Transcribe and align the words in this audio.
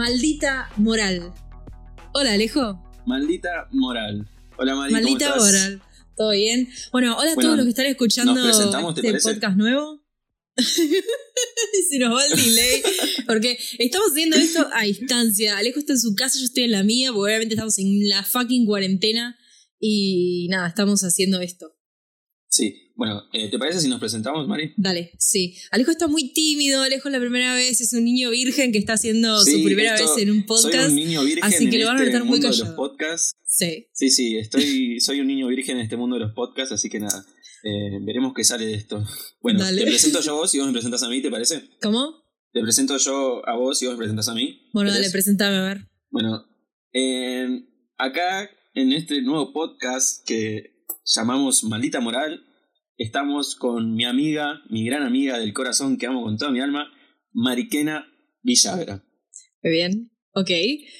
Maldita 0.00 0.70
moral. 0.78 1.30
Hola, 2.14 2.32
Alejo. 2.32 2.82
Maldita 3.04 3.68
moral. 3.70 4.26
Hola, 4.56 4.74
Mari, 4.74 4.94
¿cómo 4.94 5.02
Maldita 5.02 5.26
estás? 5.26 5.42
moral. 5.44 5.82
¿Todo 6.16 6.30
bien? 6.30 6.70
Bueno, 6.90 7.18
hola 7.18 7.32
a 7.32 7.34
todos 7.34 7.54
los 7.54 7.66
que 7.66 7.68
están 7.68 7.84
escuchando 7.84 8.32
¿nos 8.32 8.46
presentamos, 8.46 8.94
te 8.94 9.06
este 9.06 9.20
podcast 9.20 9.58
nuevo. 9.58 10.02
Se 10.56 11.98
nos 11.98 12.16
va 12.16 12.24
el 12.24 12.32
delay. 12.32 12.82
Porque 13.26 13.58
estamos 13.78 14.12
haciendo 14.12 14.38
esto 14.38 14.66
a 14.72 14.84
distancia. 14.84 15.58
Alejo 15.58 15.80
está 15.80 15.92
en 15.92 16.00
su 16.00 16.14
casa, 16.14 16.38
yo 16.38 16.46
estoy 16.46 16.62
en 16.62 16.70
la 16.70 16.82
mía, 16.82 17.12
porque 17.12 17.32
obviamente 17.32 17.56
estamos 17.56 17.78
en 17.78 18.08
la 18.08 18.22
fucking 18.22 18.64
cuarentena. 18.64 19.38
Y 19.78 20.48
nada, 20.48 20.68
estamos 20.68 21.02
haciendo 21.02 21.42
esto. 21.42 21.74
Sí, 22.52 22.92
bueno, 22.96 23.22
eh, 23.32 23.48
¿te 23.48 23.58
parece 23.60 23.80
si 23.80 23.86
nos 23.88 24.00
presentamos, 24.00 24.46
Mari? 24.48 24.72
Dale, 24.76 25.12
sí. 25.18 25.54
Alejo 25.70 25.92
está 25.92 26.08
muy 26.08 26.32
tímido, 26.32 26.82
Alejo 26.82 27.08
es 27.08 27.12
la 27.12 27.20
primera 27.20 27.54
vez, 27.54 27.80
es 27.80 27.92
un 27.92 28.02
niño 28.04 28.28
virgen 28.30 28.72
que 28.72 28.78
está 28.78 28.94
haciendo 28.94 29.40
Sí, 29.44 29.52
su 29.52 29.64
primera 29.64 29.94
esto- 29.94 30.12
vez 30.16 30.22
en 30.24 30.30
un 30.32 30.38
Soy 30.38 30.46
podcast. 30.46 30.88
un 30.90 30.96
niño 30.96 31.22
virgen 31.22 31.44
así 31.44 31.70
que 31.70 31.76
en 31.76 31.80
lo 31.82 31.86
van 31.86 31.98
a 31.98 32.02
este 32.04 32.18
muy 32.18 32.28
mundo 32.28 32.50
de 32.50 32.56
los 32.58 32.68
podcasts. 32.70 33.34
Sí. 33.46 33.86
Sí, 33.92 34.10
sí, 34.10 34.36
estoy, 34.36 34.98
soy 35.00 35.20
un 35.20 35.28
niño 35.28 35.46
virgen 35.46 35.76
en 35.76 35.84
este 35.84 35.96
mundo 35.96 36.16
de 36.16 36.20
los 36.24 36.32
podcasts, 36.34 36.72
así 36.72 36.90
que 36.90 36.98
nada, 36.98 37.24
eh, 37.62 37.98
veremos 38.02 38.32
qué 38.34 38.42
sale 38.42 38.66
de 38.66 38.74
esto. 38.74 39.00
Bueno, 39.40 39.60
Dale. 39.60 39.82
te 39.82 39.86
presento 39.86 40.20
yo 40.24 40.32
a 40.32 40.34
vos 40.34 40.52
y 40.52 40.58
vos 40.58 40.66
me 40.66 40.72
presentas 40.72 41.02
a 41.04 41.08
mí, 41.08 41.22
¿te 41.22 41.30
parece? 41.30 41.62
¿Cómo? 41.80 42.24
Te 42.52 42.60
presento 42.62 42.96
yo 42.98 43.48
a 43.48 43.56
vos 43.56 43.80
y 43.80 43.86
vos 43.86 43.94
me 43.94 43.98
presentas 43.98 44.26
a 44.28 44.34
mí. 44.34 44.68
Bueno, 44.74 44.90
dale, 44.90 45.08
preséntame 45.10 45.56
a 45.56 45.62
ver. 45.62 45.86
Bueno, 46.10 46.44
eh, 46.92 47.46
acá 47.96 48.50
en 48.74 48.92
este 48.92 49.22
nuevo 49.22 49.52
podcast 49.52 50.26
que 50.26 50.79
llamamos 51.14 51.64
Maldita 51.64 52.00
Moral, 52.00 52.44
estamos 52.96 53.56
con 53.56 53.94
mi 53.94 54.04
amiga, 54.04 54.60
mi 54.70 54.84
gran 54.84 55.02
amiga 55.02 55.38
del 55.38 55.52
corazón 55.52 55.98
que 55.98 56.06
amo 56.06 56.22
con 56.22 56.36
toda 56.36 56.52
mi 56.52 56.60
alma, 56.60 56.90
Mariquena 57.32 58.06
Villagra. 58.42 59.04
Muy 59.62 59.72
bien. 59.72 60.10
Ok. 60.32 60.50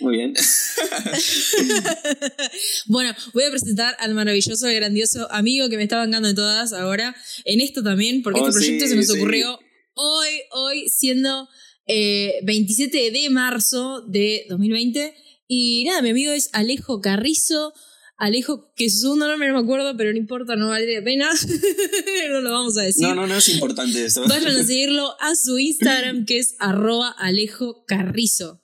Muy 0.01 0.17
bien. 0.17 0.35
bueno, 2.87 3.15
voy 3.33 3.45
a 3.45 3.51
presentar 3.51 3.95
al 4.01 4.15
maravilloso, 4.15 4.67
al 4.67 4.75
grandioso 4.75 5.31
amigo 5.31 5.69
que 5.69 5.77
me 5.77 5.85
está 5.85 5.99
bancando 5.99 6.29
en 6.29 6.35
todas 6.35 6.73
ahora. 6.73 7.15
En 7.45 7.61
esto 7.61 7.83
también, 7.83 8.23
porque 8.23 8.41
Oh, 8.41 8.49
este 8.49 8.59
proyecto 8.59 8.85
sí, 8.87 8.91
se 8.91 8.97
nos 8.97 9.07
sí. 9.07 9.17
ocurrió 9.17 9.59
hoy, 9.95 10.29
hoy, 10.53 10.89
siendo 10.89 11.49
eh, 11.87 12.41
27 12.43 13.13
de 13.13 13.31
marzo 13.31 14.03
de 14.03 14.47
2020. 14.49 15.15
Y 15.47 15.85
nada, 15.85 16.03
mi 16.03 16.11
amigo 16.11 16.33
es 16.33 16.51
Alejo 16.53 17.01
Carrizo. 17.01 17.73
Alejo, 18.21 18.71
que 18.77 18.91
su 18.91 19.01
segundo 19.01 19.27
nombre 19.27 19.49
no 19.49 19.55
me 19.55 19.61
acuerdo, 19.61 19.97
pero 19.97 20.13
no 20.13 20.19
importa, 20.19 20.55
no 20.55 20.69
vale 20.69 20.95
la 20.95 21.03
pena. 21.03 21.31
no 22.31 22.41
lo 22.43 22.51
vamos 22.53 22.77
a 22.77 22.83
decir. 22.83 23.09
No, 23.09 23.15
no, 23.15 23.27
no 23.27 23.37
es 23.37 23.49
importante 23.49 24.05
eso. 24.05 24.29
Vayan 24.29 24.57
a 24.57 24.63
seguirlo 24.67 25.17
a 25.21 25.35
su 25.35 25.59
Instagram, 25.59 26.27
que 26.27 26.39
es 26.39 26.55
arroba 26.59 27.09
Alejo 27.09 27.87
Carrizo. 27.87 28.63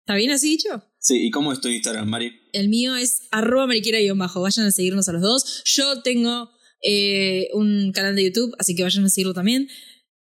¿Está 0.00 0.14
bien 0.14 0.30
así 0.30 0.50
dicho? 0.50 0.84
Sí, 0.98 1.26
¿y 1.26 1.30
cómo 1.30 1.54
es 1.54 1.60
tu 1.62 1.68
Instagram, 1.68 2.06
Mari? 2.06 2.32
El 2.52 2.68
mío 2.68 2.96
es 2.96 3.22
arroba 3.30 3.66
mariquera-bajo. 3.66 4.42
Vayan 4.42 4.66
a 4.66 4.72
seguirnos 4.72 5.08
a 5.08 5.12
los 5.12 5.22
dos. 5.22 5.62
Yo 5.64 6.02
tengo 6.02 6.50
eh, 6.82 7.48
un 7.54 7.92
canal 7.92 8.14
de 8.14 8.24
YouTube, 8.24 8.54
así 8.58 8.74
que 8.74 8.82
vayan 8.82 9.06
a 9.06 9.08
seguirlo 9.08 9.32
también. 9.32 9.68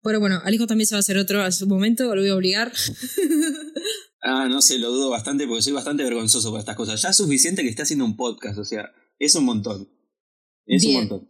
Pero 0.03 0.19
bueno, 0.19 0.41
Alejo 0.45 0.67
también 0.67 0.87
se 0.87 0.95
va 0.95 0.99
a 0.99 1.01
hacer 1.01 1.19
otro 1.19 1.43
a 1.43 1.53
su 1.53 1.67
momento, 1.67 2.05
lo 2.15 2.23
voy 2.23 2.31
a 2.31 2.37
obligar. 2.37 2.73
Ah, 4.23 4.49
no 4.49 4.63
sé, 4.63 4.79
lo 4.79 4.91
dudo 4.91 5.11
bastante 5.11 5.47
porque 5.47 5.63
soy 5.63 5.73
bastante 5.73 6.05
vergonzoso 6.05 6.51
para 6.51 6.61
estas 6.61 6.77
cosas. 6.77 7.03
Ya 7.03 7.09
es 7.11 7.17
suficiente 7.17 7.63
que 7.63 7.69
esté 7.69 7.83
haciendo 7.83 8.05
un 8.05 8.17
podcast, 8.17 8.59
o 8.59 8.65
sea, 8.65 8.91
es 9.19 9.35
un 9.35 9.45
montón. 9.45 9.89
Es 10.67 10.83
Bien. 10.85 10.95
un 11.03 11.09
montón. 11.09 11.29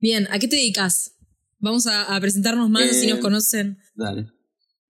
Bien, 0.00 0.26
¿a 0.30 0.38
qué 0.38 0.48
te 0.48 0.56
dedicas? 0.56 1.16
Vamos 1.58 1.86
a, 1.86 2.14
a 2.16 2.20
presentarnos 2.20 2.68
más, 2.70 2.90
Eh, 2.90 2.94
si 2.94 3.06
nos 3.06 3.20
conocen. 3.20 3.78
Dale. 3.94 4.28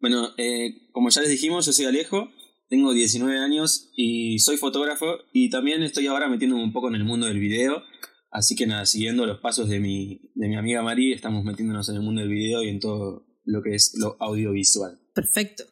Bueno, 0.00 0.30
eh, 0.38 0.90
como 0.92 1.10
ya 1.10 1.20
les 1.20 1.30
dijimos, 1.30 1.66
yo 1.66 1.72
soy 1.72 1.84
Alejo, 1.84 2.30
tengo 2.68 2.94
19 2.94 3.38
años 3.38 3.90
y 3.96 4.38
soy 4.38 4.56
fotógrafo 4.56 5.18
y 5.32 5.50
también 5.50 5.82
estoy 5.82 6.06
ahora 6.06 6.28
metiéndome 6.28 6.62
un 6.62 6.72
poco 6.72 6.88
en 6.88 6.94
el 6.94 7.04
mundo 7.04 7.26
del 7.26 7.38
video. 7.38 7.82
Así 8.30 8.54
que 8.54 8.66
nada, 8.66 8.86
siguiendo 8.86 9.26
los 9.26 9.40
pasos 9.40 9.68
de 9.68 9.80
mi, 9.80 10.30
de 10.36 10.48
mi 10.48 10.56
amiga 10.56 10.82
Mari, 10.82 11.12
estamos 11.12 11.44
metiéndonos 11.44 11.88
en 11.88 11.96
el 11.96 12.02
mundo 12.02 12.20
del 12.20 12.30
video 12.30 12.62
y 12.62 12.68
en 12.68 12.78
todo 12.78 13.26
lo 13.44 13.62
que 13.62 13.74
es 13.74 13.92
lo 13.98 14.16
audiovisual. 14.20 15.00
Perfecto. 15.14 15.64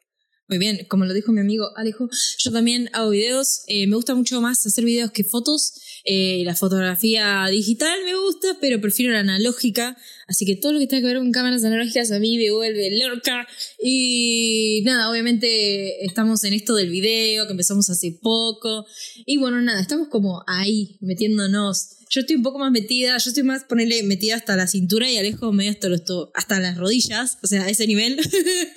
Muy 0.48 0.56
bien, 0.56 0.86
como 0.88 1.04
lo 1.04 1.12
dijo 1.12 1.31
mi 1.31 1.42
amigo 1.42 1.66
Alejo, 1.76 2.09
yo 2.38 2.50
también 2.50 2.88
hago 2.94 3.10
videos. 3.10 3.64
eh, 3.66 3.86
me 3.86 3.97
gusta 3.97 4.14
mucho 4.14 4.41
más 4.41 4.64
hacer 4.64 4.82
videos 4.82 5.10
que 5.10 5.22
fotos. 5.22 5.75
Eh, 6.06 6.42
la 6.47 6.56
fotografía 6.56 7.44
digital 7.50 7.98
me 8.06 8.16
gusta, 8.16 8.56
pero 8.59 8.81
prefiero 8.81 9.12
la 9.12 9.20
analógica. 9.20 9.94
Así 10.26 10.47
que 10.47 10.56
todo 10.56 10.72
lo 10.72 10.78
que 10.78 10.86
tenga 10.86 11.03
que 11.03 11.09
ver 11.09 11.19
con 11.19 11.32
cámaras 11.32 11.64
analógicas 11.64 12.10
a 12.12 12.19
mí 12.19 12.38
me 12.38 12.50
vuelve 12.50 12.88
loca. 12.98 13.47
Y 13.78 14.81
nada, 14.86 15.10
obviamente 15.10 16.03
estamos 16.06 16.42
en 16.44 16.54
esto 16.54 16.75
del 16.75 16.88
video 16.88 17.44
que 17.47 17.53
empezamos 17.53 17.91
hace 17.91 18.19
poco. 18.22 18.86
Y 19.26 19.36
bueno, 19.36 19.60
nada, 19.60 19.82
estamos 19.82 20.09
como 20.09 20.44
ahí, 20.47 20.97
metiéndonos. 21.03 21.97
Yo 22.11 22.21
estoy 22.21 22.37
un 22.37 22.43
poco 22.43 22.59
más 22.59 22.71
metida, 22.73 23.17
yo 23.19 23.29
estoy 23.31 23.43
más, 23.43 23.65
ponerle 23.65 24.03
metida 24.03 24.37
hasta 24.37 24.57
la 24.57 24.67
cintura 24.67 25.11
y 25.11 25.17
Alejo 25.19 25.53
medio 25.53 25.71
hasta, 25.71 25.89
los 25.89 26.03
hasta 26.35 26.59
las 26.61 26.77
rodillas, 26.77 27.39
o 27.43 27.47
sea, 27.47 27.65
a 27.65 27.69
ese 27.69 27.87
nivel. 27.87 28.17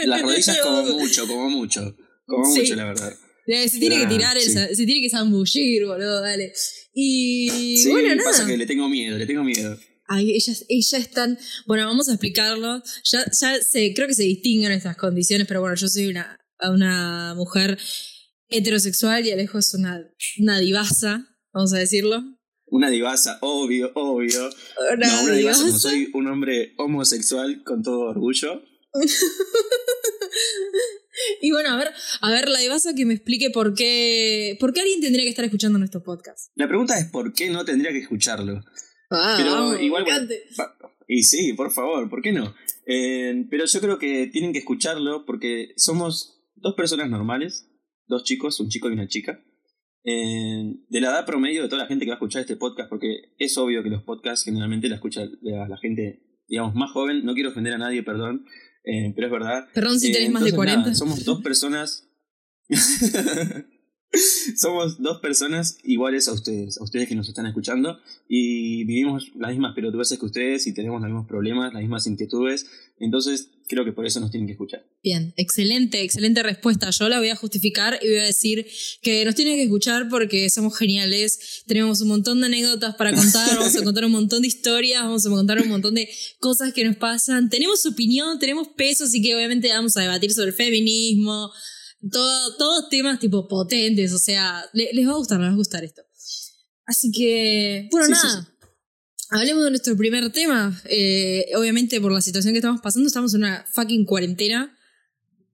Las 0.06 0.22
rodillas 0.24 0.58
como 0.59 0.84
mucho, 1.00 1.28
como 1.28 1.50
mucho. 1.50 1.96
Como 2.25 2.46
Sí. 2.53 2.62
mucho, 2.62 2.75
la 2.75 2.86
verdad. 2.86 3.14
Eh, 3.47 3.68
Se 3.69 3.80
tiene 3.80 4.00
que 4.00 4.08
tirar, 4.08 4.38
el- 4.38 4.44
se 4.50 4.86
tiene 4.86 5.02
que 5.02 5.09
zambullir, 5.09 5.86
boludo, 5.86 6.22
dale. 6.22 6.53
Y 6.94 7.78
Sí, 7.84 7.90
bueno, 7.90 8.16
nada. 8.16 8.30
pasa 8.30 8.46
que 8.46 8.58
le 8.58 8.66
tengo 8.66 8.88
miedo, 8.90 9.18
le 9.18 9.25
tengo 9.25 9.44
miedo. 9.44 9.78
Ay, 10.08 10.31
ellas, 10.31 10.66
ellas 10.68 10.94
están. 11.02 11.38
Bueno, 11.68 11.86
vamos 11.88 12.09
a 12.09 12.13
explicarlo. 12.13 12.84
Ya, 13.12 13.25
ya 13.40 13.62
se, 13.62 13.94
creo 13.94 14.08
que 14.08 14.13
se 14.13 14.24
distinguen 14.24 14.72
estas 14.74 14.98
condiciones, 14.98 15.48
pero 15.48 15.62
bueno, 15.62 15.75
yo 15.75 15.88
soy 15.88 16.08
una, 16.08 16.38
una 16.69 17.34
mujer 17.36 17.78
heterosexual 18.50 19.25
y 19.25 19.31
Alejo 19.31 19.58
es 19.59 19.74
una, 19.74 20.02
una 20.40 20.59
divasa, 20.59 21.28
vamos 21.53 21.74
a 21.74 21.78
decirlo. 21.80 22.24
Una 22.71 22.89
divasa, 22.89 23.37
obvio, 23.41 23.91
obvio. 23.95 24.49
No, 24.97 25.23
una 25.23 25.33
divasa, 25.33 25.65
no 25.65 25.77
soy 25.77 26.09
un 26.13 26.27
hombre 26.27 26.73
homosexual 26.77 27.63
con 27.63 27.83
todo 27.83 27.99
orgullo. 28.09 28.63
Y 31.41 31.51
bueno, 31.51 31.69
a 31.69 31.77
ver, 31.77 31.91
a 32.21 32.31
ver, 32.31 32.49
la 32.49 32.59
divasa 32.59 32.95
que 32.95 33.05
me 33.05 33.13
explique 33.13 33.49
por 33.51 33.75
qué, 33.75 34.57
por 34.59 34.73
qué 34.73 34.79
alguien 34.81 35.01
tendría 35.01 35.23
que 35.23 35.29
estar 35.29 35.45
escuchando 35.45 35.77
nuestros 35.77 36.03
podcasts. 36.03 36.49
La 36.55 36.67
pregunta 36.67 36.97
es 36.97 37.11
por 37.11 37.33
qué 37.33 37.49
no 37.49 37.63
tendría 37.63 37.91
que 37.91 37.99
escucharlo. 37.99 38.63
Ah, 39.11 39.35
Pero 39.38 39.51
vamos, 39.51 39.81
igual, 39.81 40.03
bueno, 40.03 40.27
y 41.07 41.23
sí, 41.23 41.53
por 41.53 41.71
favor, 41.71 42.09
¿por 42.09 42.21
qué 42.21 42.31
no? 42.31 42.55
Eh, 42.88 43.45
pero 43.49 43.65
yo 43.65 43.81
creo 43.81 43.99
que 43.99 44.27
tienen 44.27 44.53
que 44.53 44.59
escucharlo 44.59 45.25
porque 45.25 45.73
somos 45.75 46.41
dos 46.55 46.73
personas 46.75 47.09
normales, 47.09 47.67
dos 48.07 48.23
chicos, 48.23 48.59
un 48.59 48.69
chico 48.69 48.89
y 48.89 48.93
una 48.93 49.07
chica, 49.07 49.43
eh, 50.03 50.73
de 50.89 51.01
la 51.01 51.09
edad 51.09 51.25
promedio 51.25 51.62
de 51.63 51.69
toda 51.69 51.84
la 51.84 51.88
gente 51.88 52.06
que 52.06 52.09
va 52.09 52.16
a 52.16 52.17
escuchar 52.17 52.41
este 52.41 52.56
podcast, 52.56 52.89
porque 52.89 53.34
es 53.38 53.57
obvio 53.57 53.84
que 53.84 53.89
los 53.89 54.03
podcasts 54.03 54.44
generalmente 54.45 54.89
la 54.89 54.95
escucha 54.95 55.25
la, 55.41 55.67
la 55.67 55.78
gente, 55.78 56.22
digamos, 56.47 56.73
más 56.75 56.91
joven. 56.91 57.23
No 57.25 57.34
quiero 57.34 57.50
ofender 57.50 57.73
a 57.73 57.78
nadie, 57.78 58.03
perdón, 58.03 58.45
eh, 58.84 59.12
pero 59.16 59.28
es 59.28 59.31
verdad. 59.34 59.67
Perdón 59.73 60.00
si 60.00 60.09
Eh, 60.09 60.13
tenés 60.13 60.31
más 60.31 60.44
de 60.44 60.50
entonces, 60.50 60.56
40. 60.56 60.81
nada, 60.81 60.95
somos 60.95 61.23
dos 61.25 61.41
personas. 61.41 62.07
somos 64.57 65.01
dos 65.01 65.19
personas 65.19 65.78
iguales 65.84 66.28
a 66.28 66.33
ustedes, 66.33 66.79
a 66.79 66.83
ustedes 66.83 67.07
que 67.07 67.16
nos 67.16 67.29
están 67.29 67.45
escuchando, 67.45 68.00
y 68.28 68.83
vivimos 68.85 69.31
las 69.35 69.51
mismas 69.51 69.73
pelotudeces 69.73 70.19
que 70.19 70.25
ustedes 70.25 70.68
y 70.68 70.73
tenemos 70.73 71.00
los 71.01 71.09
mismos 71.09 71.28
problemas, 71.28 71.73
las 71.73 71.81
mismas 71.81 72.07
inquietudes. 72.07 72.69
Entonces, 72.97 73.51
creo 73.71 73.83
que 73.85 73.91
por 73.93 74.05
eso 74.05 74.19
nos 74.19 74.29
tienen 74.29 74.45
que 74.45 74.51
escuchar. 74.53 74.85
Bien, 75.03 75.33
excelente, 75.37 76.01
excelente 76.03 76.43
respuesta. 76.43 76.89
Yo 76.91 77.09
la 77.09 77.17
voy 77.19 77.29
a 77.29 77.35
justificar 77.35 77.97
y 78.03 78.07
voy 78.07 78.17
a 78.19 78.23
decir 78.25 78.67
que 79.01 79.25
nos 79.25 79.33
tienen 79.33 79.55
que 79.55 79.63
escuchar 79.63 80.09
porque 80.09 80.47
somos 80.49 80.77
geniales, 80.77 81.63
tenemos 81.65 82.01
un 82.01 82.09
montón 82.09 82.41
de 82.41 82.47
anécdotas 82.47 82.95
para 82.95 83.13
contar, 83.13 83.47
vamos 83.57 83.75
a 83.75 83.83
contar 83.83 84.06
un 84.06 84.12
montón 84.12 84.41
de 84.44 84.50
historias, 84.50 85.01
vamos 85.03 85.25
a 85.25 85.29
contar 85.29 85.59
un 85.62 85.69
montón 85.69 85.95
de 85.95 86.07
cosas 86.39 86.73
que 86.73 86.83
nos 86.83 86.97
pasan. 86.97 87.50
Tenemos 87.50 87.85
opinión, 87.85 88.38
tenemos 88.38 88.68
peso, 88.75 89.06
así 89.06 89.21
que 89.21 89.33
obviamente 89.35 89.69
vamos 89.69 89.95
a 89.97 90.01
debatir 90.01 90.31
sobre 90.33 90.50
el 90.50 90.53
feminismo, 90.56 91.50
todo, 92.12 92.57
todos 92.57 92.89
temas 92.89 93.19
tipo 93.19 93.47
potentes, 93.47 94.12
o 94.13 94.19
sea, 94.19 94.63
le- 94.74 94.89
les 94.94 95.07
va 95.07 95.12
a 95.12 95.17
gustar, 95.17 95.39
les 95.39 95.50
va 95.50 95.53
a 95.53 95.56
gustar 95.56 95.83
esto. 95.83 96.01
Así 96.85 97.12
que, 97.12 97.88
bueno, 97.91 98.07
Sí, 98.07 98.13
sí, 98.21 98.27
nada. 98.27 98.47
Hablemos 99.31 99.63
de 99.63 99.69
nuestro 99.69 99.95
primer 99.95 100.30
tema. 100.31 100.78
Eh, 100.89 101.45
obviamente, 101.56 102.01
por 102.01 102.12
la 102.12 102.22
situación 102.22 102.54
que 102.54 102.57
estamos 102.60 102.81
pasando, 102.81 103.07
estamos 103.07 103.33
en 103.33 103.42
una 103.42 103.66
fucking 103.72 104.06
cuarentena. 104.06 104.78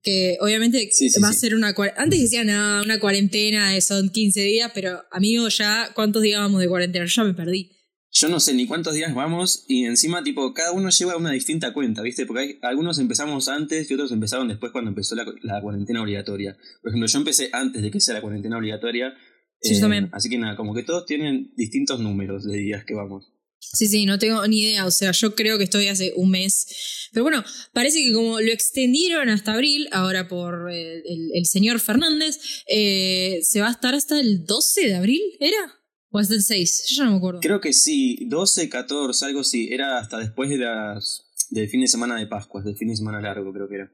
Que 0.01 0.38
obviamente 0.41 0.89
Sí, 0.91 1.09
sí, 1.09 1.21
va 1.21 1.29
a 1.29 1.33
sí. 1.33 1.39
ser 1.39 1.53
una 1.56 1.75
cuarentena. 1.75 2.03
Antes 2.03 2.19
decían, 2.21 2.47
no, 2.47 2.81
una 2.83 3.00
cuarentena 3.00 3.74
de 3.74 3.81
son 3.81 4.09
15 4.09 4.41
días, 4.41 4.71
pero 4.74 5.03
amigo, 5.12 5.47
ya, 5.50 5.91
¿cuántos 5.94 6.24
días 6.24 6.39
vamos 6.39 6.59
de 6.59 6.68
cuarentena? 6.68 7.06
Yo 7.06 7.21
ya 7.21 7.24
me 7.24 7.33
perdí. 7.35 7.71
Yo 8.09 8.29
no 8.29 8.39
sé 8.39 8.56
ni 8.56 8.65
cuántos 8.65 8.95
días 8.95 9.13
vamos 9.13 9.65
y 9.68 9.83
encima 9.83 10.23
tipo 10.23 10.53
cada 10.53 10.71
uno 10.71 10.89
lleva 10.89 11.18
una 11.18 11.31
distinta 11.31 11.71
cuenta, 11.73 12.01
¿viste? 12.01 12.25
Porque 12.25 12.41
hay, 12.41 12.59
algunos 12.63 12.97
empezamos 12.97 13.47
antes 13.47 13.91
y 13.91 13.94
otros 13.94 14.12
empezaron 14.12 14.47
después 14.47 14.71
cuando 14.71 14.89
empezó 14.89 15.13
la, 15.13 15.25
la 15.44 15.62
cuarentena 15.62 16.01
obligatoria. 16.01 16.57
Por 16.81 16.89
ejemplo, 16.89 17.07
yo 17.07 17.19
empecé 17.19 17.50
antes 17.51 17.81
de 17.83 17.91
que 17.91 18.00
sea 18.00 18.15
la 18.15 18.21
cuarentena 18.21 18.57
obligatoria. 18.57 19.13
Sí, 19.62 19.75
yo 19.75 19.81
también. 19.81 20.09
Así 20.13 20.30
que 20.30 20.39
nada, 20.39 20.56
como 20.56 20.73
que 20.73 20.81
todos 20.83 21.06
tienen 21.06 21.51
distintos 21.57 22.00
números 22.00 22.45
de 22.45 22.57
días 22.57 22.85
que 22.85 22.95
vamos. 22.95 23.33
Sí, 23.73 23.87
sí, 23.87 24.05
no 24.05 24.17
tengo 24.19 24.45
ni 24.47 24.61
idea. 24.61 24.85
O 24.85 24.91
sea, 24.91 25.11
yo 25.11 25.35
creo 25.35 25.57
que 25.57 25.63
estoy 25.65 25.87
hace 25.87 26.13
un 26.15 26.29
mes. 26.31 27.09
Pero 27.11 27.23
bueno, 27.23 27.43
parece 27.73 27.99
que 28.03 28.13
como 28.13 28.39
lo 28.39 28.51
extendieron 28.51 29.29
hasta 29.29 29.53
abril, 29.53 29.87
ahora 29.91 30.27
por 30.27 30.71
el, 30.71 31.03
el- 31.05 31.31
el 31.33 31.45
señor 31.45 31.79
Fernández, 31.79 32.39
eh, 32.67 33.39
se 33.43 33.61
va 33.61 33.67
a 33.67 33.71
estar 33.71 33.93
hasta 33.95 34.19
el 34.19 34.45
12 34.45 34.87
de 34.87 34.95
abril, 34.95 35.21
¿era? 35.39 35.73
¿O 36.09 36.19
hasta 36.19 36.33
el 36.35 36.43
6? 36.43 36.85
Yo 36.89 36.95
ya 36.97 37.03
no 37.05 37.11
me 37.11 37.17
acuerdo. 37.17 37.39
Creo 37.41 37.59
que 37.59 37.73
sí, 37.73 38.19
12, 38.27 38.69
14, 38.69 39.25
algo 39.25 39.41
así. 39.41 39.69
Era 39.71 39.99
hasta 39.99 40.17
después 40.17 40.49
de 40.49 40.57
las 40.57 41.23
del 41.49 41.69
fin 41.69 41.81
de 41.81 41.87
semana 41.87 42.17
de 42.17 42.27
Pascuas, 42.27 42.65
del 42.65 42.75
fin 42.77 42.87
de 42.89 42.95
semana 42.95 43.21
largo, 43.21 43.53
creo 43.53 43.67
que 43.69 43.75
era. 43.75 43.91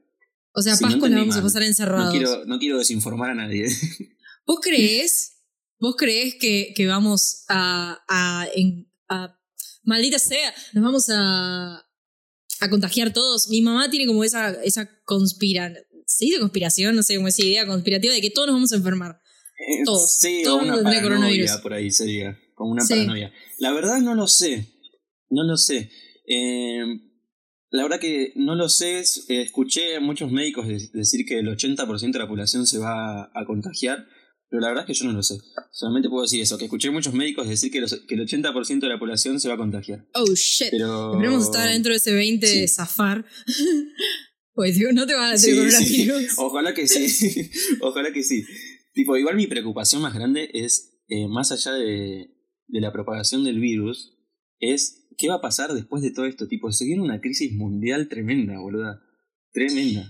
o 0.52 0.62
sea, 0.62 0.76
sí, 0.76 0.84
no 0.84 0.90
Pascua 0.90 1.08
la 1.08 1.18
vamos 1.18 1.36
a 1.36 1.42
pasar 1.42 1.62
No 1.62 1.68
encerrados. 1.68 2.12
quiero, 2.12 2.44
no 2.46 2.58
quiero 2.58 2.78
desinformar 2.78 3.30
a 3.30 3.34
nadie. 3.34 3.66
¿Vos 4.46 4.58
crees? 4.62 5.32
¿Vos 5.80 5.94
crees 5.96 6.36
que, 6.36 6.72
que 6.74 6.86
vamos 6.86 7.44
a, 7.48 7.98
a, 8.08 8.46
en- 8.54 8.88
a- 9.08 9.38
Maldita 9.84 10.18
sea, 10.18 10.52
nos 10.72 10.82
vamos 10.84 11.08
a, 11.10 11.76
a 12.60 12.70
contagiar 12.70 13.12
todos. 13.12 13.48
Mi 13.48 13.62
mamá 13.62 13.90
tiene 13.90 14.06
como 14.06 14.24
esa, 14.24 14.50
esa 14.62 14.88
conspira, 15.04 15.72
¿se 16.06 16.24
dice 16.26 16.38
conspiración? 16.40 16.96
No 16.96 17.02
sé, 17.02 17.16
como 17.16 17.28
esa 17.28 17.42
idea 17.44 17.66
conspirativa 17.66 18.12
de 18.14 18.20
que 18.20 18.30
todos 18.30 18.46
nos 18.48 18.56
vamos 18.56 18.72
a 18.72 18.76
enfermar. 18.76 19.20
Todos. 19.84 20.16
Sí, 20.18 20.44
o 20.46 20.56
una 20.56 20.72
paranoia 20.74 21.02
coronavirus. 21.02 21.50
por 21.62 21.72
ahí 21.74 21.90
sería. 21.90 22.38
Como 22.54 22.72
una 22.72 22.84
Sí. 22.84 22.94
paranoia. 22.94 23.32
La 23.58 23.72
verdad 23.72 23.98
no 24.00 24.14
lo 24.14 24.26
sé. 24.26 24.68
No 25.30 25.42
lo 25.44 25.56
sé. 25.56 25.90
Eh, 26.26 26.84
la 27.70 27.82
verdad 27.82 27.98
que 28.00 28.32
no 28.36 28.54
lo 28.54 28.68
sé. 28.68 28.98
Es- 29.00 29.26
eh, 29.28 29.42
escuché 29.42 29.96
a 29.96 30.00
muchos 30.00 30.30
médicos 30.30 30.66
de- 30.68 30.88
decir 30.92 31.24
que 31.26 31.38
el 31.40 31.48
80% 31.48 32.18
de 32.18 32.24
la 32.24 32.28
población 32.28 32.66
se 32.66 32.78
va 32.78 33.24
a 33.34 33.44
contagiar. 33.46 34.06
Pero 34.54 34.60
la 34.60 34.68
verdad 34.68 34.84
es 34.84 34.86
que 34.86 35.02
yo 35.02 35.10
no 35.10 35.16
lo 35.16 35.22
sé. 35.24 35.36
Solamente 35.72 36.08
puedo 36.08 36.22
decir 36.22 36.40
eso, 36.40 36.56
que 36.56 36.66
escuché 36.66 36.88
muchos 36.92 37.12
médicos 37.12 37.48
decir 37.48 37.72
que, 37.72 37.80
los- 37.80 38.02
que 38.06 38.14
el 38.14 38.20
80% 38.20 38.78
de 38.82 38.88
la 38.88 39.00
población 39.00 39.40
se 39.40 39.48
va 39.48 39.54
a 39.54 39.56
contagiar. 39.56 40.06
Oh 40.14 40.32
shit. 40.36 40.68
Pero... 40.70 41.10
Esperemos 41.14 41.44
estar 41.46 41.68
dentro 41.68 41.90
de 41.90 41.96
ese 41.96 42.12
20 42.12 42.46
de 42.46 42.68
Sí. 42.68 42.74
zafar. 42.74 43.24
Pues 44.56 44.76
digo, 44.78 44.92
no 44.92 45.04
te 45.04 45.14
van 45.14 45.32
a 45.32 45.36
Sí, 45.36 45.50
tener 45.50 45.72
sí. 45.72 46.06
coronavirus. 46.06 46.34
Ojalá 46.38 46.74
que 46.74 46.86
sí. 46.86 47.50
Ojalá 47.80 48.12
que 48.12 48.22
sí. 48.22 48.44
Tipo, 48.92 49.16
igual 49.16 49.34
mi 49.34 49.48
preocupación 49.48 50.00
más 50.02 50.14
grande 50.14 50.48
es, 50.54 51.00
eh, 51.08 51.26
más 51.26 51.50
allá 51.50 51.72
de, 51.72 52.28
de 52.68 52.80
la 52.80 52.92
propagación 52.92 53.42
del 53.42 53.58
virus, 53.58 54.16
es 54.60 55.08
qué 55.18 55.28
va 55.28 55.36
a 55.36 55.40
pasar 55.40 55.72
después 55.74 56.04
de 56.04 56.12
todo 56.12 56.26
esto. 56.26 56.46
Tipo, 56.46 56.70
se 56.70 56.84
viene 56.84 57.02
una 57.02 57.20
crisis 57.20 57.52
mundial 57.52 58.06
tremenda, 58.08 58.60
boluda. 58.60 59.02
Tremenda. 59.52 60.08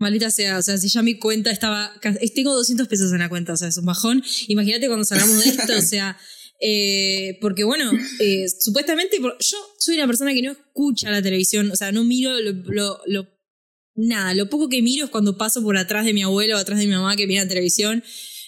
Maldita 0.00 0.30
sea, 0.30 0.58
o 0.58 0.62
sea, 0.62 0.76
si 0.78 0.88
ya 0.88 1.02
mi 1.02 1.16
cuenta 1.18 1.50
estaba. 1.50 1.92
ca- 2.00 2.16
Tengo 2.34 2.54
200 2.54 2.88
pesos 2.88 3.12
en 3.12 3.18
la 3.20 3.28
cuenta, 3.28 3.52
o 3.52 3.56
sea, 3.56 3.68
es 3.68 3.76
un 3.76 3.84
bajón. 3.86 4.24
Imagínate 4.48 4.86
cuando 4.88 5.04
salgamos 5.04 5.44
de 5.44 5.50
esto, 5.50 5.76
o 5.78 5.82
sea. 5.82 6.16
eh, 6.60 7.38
porque 7.40 7.64
bueno, 7.64 7.90
eh, 8.18 8.46
supuestamente 8.60 9.18
yo 9.20 9.56
soy 9.78 9.94
una 9.96 10.06
persona 10.06 10.34
que 10.34 10.42
no 10.42 10.52
escucha 10.52 11.10
la 11.10 11.22
televisión, 11.22 11.70
o 11.70 11.76
sea, 11.76 11.92
no 11.92 12.02
miro 12.04 12.38
lo, 12.40 12.98
lo- 13.06 13.28
nada, 13.94 14.34
lo 14.34 14.48
poco 14.50 14.68
que 14.68 14.82
miro 14.82 15.04
es 15.06 15.10
cuando 15.10 15.36
paso 15.38 15.62
por 15.62 15.76
atrás 15.76 16.04
de 16.06 16.12
mi 16.14 16.22
abuelo 16.22 16.56
o 16.56 16.58
atrás 16.58 16.78
de 16.78 16.86
mi 16.86 16.92
mamá 16.92 17.16
que 17.16 17.26
mira 17.26 17.46
televisión 17.46 18.02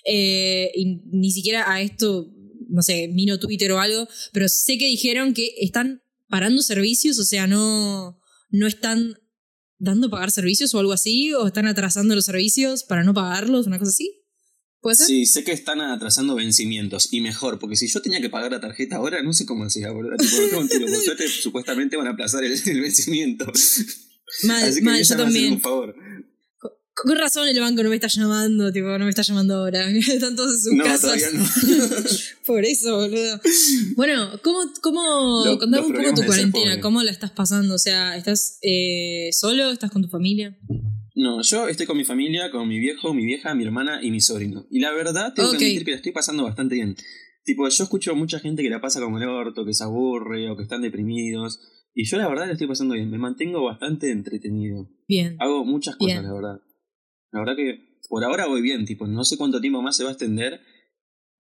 eh, 0.07 0.71
y 0.75 1.01
ni 1.11 1.31
siquiera 1.33 1.71
a 1.71 1.81
esto, 1.83 2.29
no 2.69 2.83
sé, 2.83 3.09
miro 3.09 3.39
Twitter 3.39 3.73
o 3.73 3.81
algo, 3.81 4.09
pero 4.33 4.49
sé 4.49 4.79
que 4.79 4.87
dijeron 4.87 5.35
que 5.35 5.55
están 5.61 6.03
parando 6.29 6.63
servicios, 6.63 7.19
o 7.19 7.25
sea, 7.25 7.47
no, 7.47 8.19
no 8.51 8.67
están 8.67 9.15
dando 9.83 10.09
pagar 10.09 10.31
servicios 10.31 10.75
o 10.75 10.79
algo 10.79 10.93
así, 10.93 11.35
o 11.35 11.49
están 11.49 11.67
atrasando 11.67 12.15
los 12.15 12.25
servicios 12.25 12.85
para 12.85 13.03
no 13.03 13.13
pagarlos, 13.15 13.67
una 13.67 13.79
cosa 13.79 13.91
así. 13.91 14.21
¿Puede 14.81 14.97
ser? 14.97 15.07
Sí, 15.07 15.27
sé 15.27 15.45
que 15.45 15.53
están 15.53 15.81
atrasando 15.81 16.35
vencimientos. 16.37 17.13
Y 17.13 17.21
mejor, 17.21 17.59
porque 17.59 17.77
si 17.77 17.89
yo 17.89 18.01
tenía 18.01 18.21
que 18.21 18.31
pagar 18.31 18.53
la 18.53 18.61
tarjeta 18.61 18.97
ahora, 18.97 19.23
no 19.23 19.33
sé 19.33 19.45
cómo 19.45 19.65
hacía, 19.65 19.91
boludo. 19.91 20.17
Supuestamente 21.43 21.97
van 21.97 22.07
a 22.07 22.11
aplazar 22.11 22.45
el, 22.45 22.53
el 22.53 22.81
vencimiento. 22.81 23.47
Mal, 24.45 24.65
Así 24.65 24.81
que 24.81 24.85
mal, 24.85 25.03
yo 25.03 25.17
también. 25.17 25.53
un 25.55 25.61
favor. 25.61 25.95
Con 26.95 27.17
razón 27.17 27.49
el 27.49 27.59
banco 27.59 27.83
no 27.83 27.89
me 27.89 27.95
está 27.95 28.07
llamando, 28.09 28.71
tipo, 28.71 28.87
no 28.99 29.05
me 29.05 29.09
está 29.09 29.23
llamando 29.23 29.55
ahora. 29.55 29.89
Están 29.91 30.37
todos 30.37 30.53
en 30.53 30.61
sus 30.61 30.73
No, 30.75 30.85
casas. 30.85 31.01
todavía 31.03 31.29
no. 31.33 31.45
Por 32.47 32.65
eso, 32.65 32.97
boludo. 32.97 33.41
Bueno, 33.97 34.31
¿cómo, 34.43 34.59
cómo 34.83 35.43
Lo- 35.47 35.59
contame 35.59 35.87
un 35.87 35.93
poco 35.95 36.15
tu 36.15 36.27
cuarentena? 36.27 36.81
¿Cómo 36.81 37.03
la 37.03 37.11
estás 37.11 37.31
pasando? 37.31 37.75
O 37.75 37.79
sea, 37.79 38.17
¿estás 38.17 38.59
eh, 38.63 39.31
solo? 39.33 39.71
¿Estás 39.71 39.91
con 39.91 40.03
tu 40.03 40.09
familia? 40.09 40.57
No, 41.15 41.43
yo 41.43 41.69
estoy 41.69 41.87
con 41.87 41.97
mi 41.97 42.05
familia, 42.05 42.51
con 42.51 42.69
mi 42.69 42.79
viejo, 42.79 43.13
mi 43.15 43.25
vieja, 43.25 43.55
mi 43.55 43.65
hermana 43.65 44.01
y 44.03 44.11
mi 44.11 44.21
sobrino. 44.21 44.67
Y 44.71 44.81
la 44.81 44.93
verdad, 44.93 45.33
tengo 45.35 45.51
Ok. 45.51 45.59
que 45.59 45.65
admitir 45.65 45.85
que 45.85 45.91
la 45.93 45.97
estoy 45.99 46.13
pasando 46.13 46.45
bastante 46.45 46.75
bien. 46.75 46.95
Tipo, 47.45 47.69
yo 47.69 47.85
escucho 47.85 48.15
mucha 48.15 48.39
gente 48.39 48.63
que 48.63 48.71
la 48.71 48.81
pasa 48.81 49.01
como 49.01 49.19
el 49.19 49.25
orto, 49.29 49.65
que 49.65 49.75
se 49.75 49.83
aburre 49.85 50.49
o 50.51 50.57
que 50.57 50.63
están 50.63 50.83
deprimidos. 50.83 51.59
Y 51.95 52.05
yo 52.07 52.17
la 52.17 52.29
verdad 52.29 52.47
la 52.47 52.53
estoy 52.53 52.67
pasando 52.67 52.95
bien. 52.95 53.11
Me 53.11 53.19
mantengo 53.19 53.63
bastante 53.65 54.11
entretenido. 54.11 54.89
Bien. 55.09 55.37
Hago 55.41 55.65
muchas 55.65 55.97
cosas, 55.97 56.15
Bien. 56.21 56.25
la 56.27 56.33
verdad. 56.35 56.61
La 57.33 57.41
verdad 57.41 57.57
que 57.57 57.99
por 58.09 58.25
ahora 58.25 58.47
voy 58.47 58.63
bien, 58.63 58.85
tipo, 58.85 59.07
no 59.07 59.25
sé 59.25 59.37
cuánto 59.37 59.61
tiempo 59.61 59.83
más 59.83 59.97
se 59.97 60.05
va 60.05 60.11
a 60.11 60.13
extender. 60.13 60.61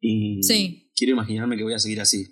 Y 0.00 0.42
Sí. 0.42 0.90
quiero 0.96 1.12
imaginarme 1.12 1.56
que 1.56 1.62
voy 1.62 1.74
a 1.74 1.78
seguir 1.78 2.00
así. 2.00 2.26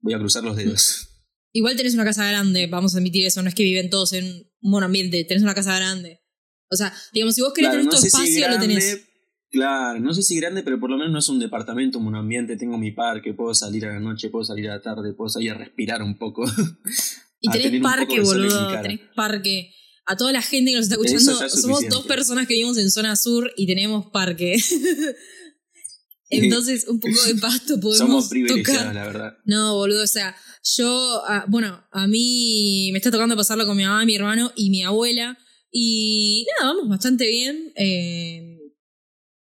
Voy 0.00 0.14
a 0.14 0.18
cruzar 0.18 0.42
los 0.44 0.56
dedos. 0.56 1.08
Igual 1.52 1.76
tenés 1.76 1.94
una 1.94 2.04
casa 2.04 2.26
grande, 2.28 2.66
vamos 2.66 2.94
a 2.94 2.98
admitir 2.98 3.24
eso, 3.24 3.42
no 3.42 3.48
es 3.48 3.54
que 3.54 3.62
viven 3.62 3.88
todos 3.90 4.12
en 4.12 4.26
un 4.60 4.70
buen 4.72 4.84
ambiente, 4.84 5.24
tenés 5.24 5.42
una 5.42 5.54
casa 5.54 5.76
grande. 5.76 6.20
O 6.70 6.76
sea, 6.76 6.92
digamos, 7.12 7.34
si 7.34 7.40
vos 7.40 7.52
querés 7.54 7.70
Claro, 7.70 7.78
tener 7.80 7.84
no 7.86 7.90
tu 7.90 7.96
sé 8.02 8.10
si 8.10 8.16
espacio, 8.38 8.48
lo 8.50 8.58
tenés. 8.60 8.84
grande, 8.86 9.04
Claro, 9.50 10.00
no 10.00 10.12
sé 10.12 10.22
si 10.22 10.36
grande, 10.36 10.62
pero 10.62 10.78
por 10.78 10.90
lo 10.90 10.98
menos 10.98 11.10
no 11.12 11.18
es 11.18 11.28
un 11.30 11.38
departamento, 11.38 11.98
un 11.98 12.14
ambiente. 12.14 12.58
Tengo 12.58 12.76
mi 12.76 12.90
parque, 12.92 13.32
puedo 13.32 13.54
salir 13.54 13.86
a 13.86 13.94
la 13.94 13.98
noche, 14.00 14.28
puedo 14.28 14.44
salir 14.44 14.68
a 14.68 14.74
la 14.76 14.82
tarde, 14.82 15.14
puedo 15.14 15.30
salir 15.30 15.52
a 15.52 15.54
respirar 15.54 16.02
un 16.02 16.18
poco. 16.18 16.44
Y 17.40 17.48
tenés 17.50 17.80
parque, 17.80 18.20
boludo, 18.20 18.82
tenés 18.82 19.00
parque. 19.16 19.72
A 20.10 20.16
toda 20.16 20.32
la 20.32 20.40
gente 20.42 20.70
que 20.70 20.76
nos 20.76 20.86
está 20.86 20.94
escuchando, 20.94 21.44
es 21.44 21.52
somos 21.60 21.86
dos 21.88 22.06
personas 22.06 22.46
que 22.46 22.54
vivimos 22.54 22.78
en 22.78 22.90
zona 22.90 23.14
sur 23.14 23.52
y 23.56 23.66
tenemos 23.66 24.06
parque. 24.10 24.56
Entonces, 26.30 26.86
un 26.88 26.98
poco 27.00 27.22
de 27.26 27.34
pasto 27.40 27.78
podemos 27.80 27.98
Somos 27.98 28.28
privilegiados, 28.28 28.80
tocar. 28.82 28.94
la 28.94 29.04
verdad. 29.06 29.32
No, 29.44 29.74
boludo, 29.76 30.02
o 30.04 30.06
sea, 30.06 30.34
yo, 30.76 31.22
ah, 31.26 31.44
bueno, 31.48 31.82
a 31.92 32.06
mí 32.06 32.90
me 32.92 32.98
está 32.98 33.10
tocando 33.10 33.36
pasarlo 33.36 33.66
con 33.66 33.76
mi 33.76 33.84
mamá, 33.84 34.04
mi 34.04 34.14
hermano 34.14 34.52
y 34.56 34.70
mi 34.70 34.82
abuela. 34.82 35.38
Y 35.70 36.46
nada, 36.58 36.72
vamos 36.72 36.88
bastante 36.88 37.28
bien. 37.28 37.72
eh, 37.76 38.47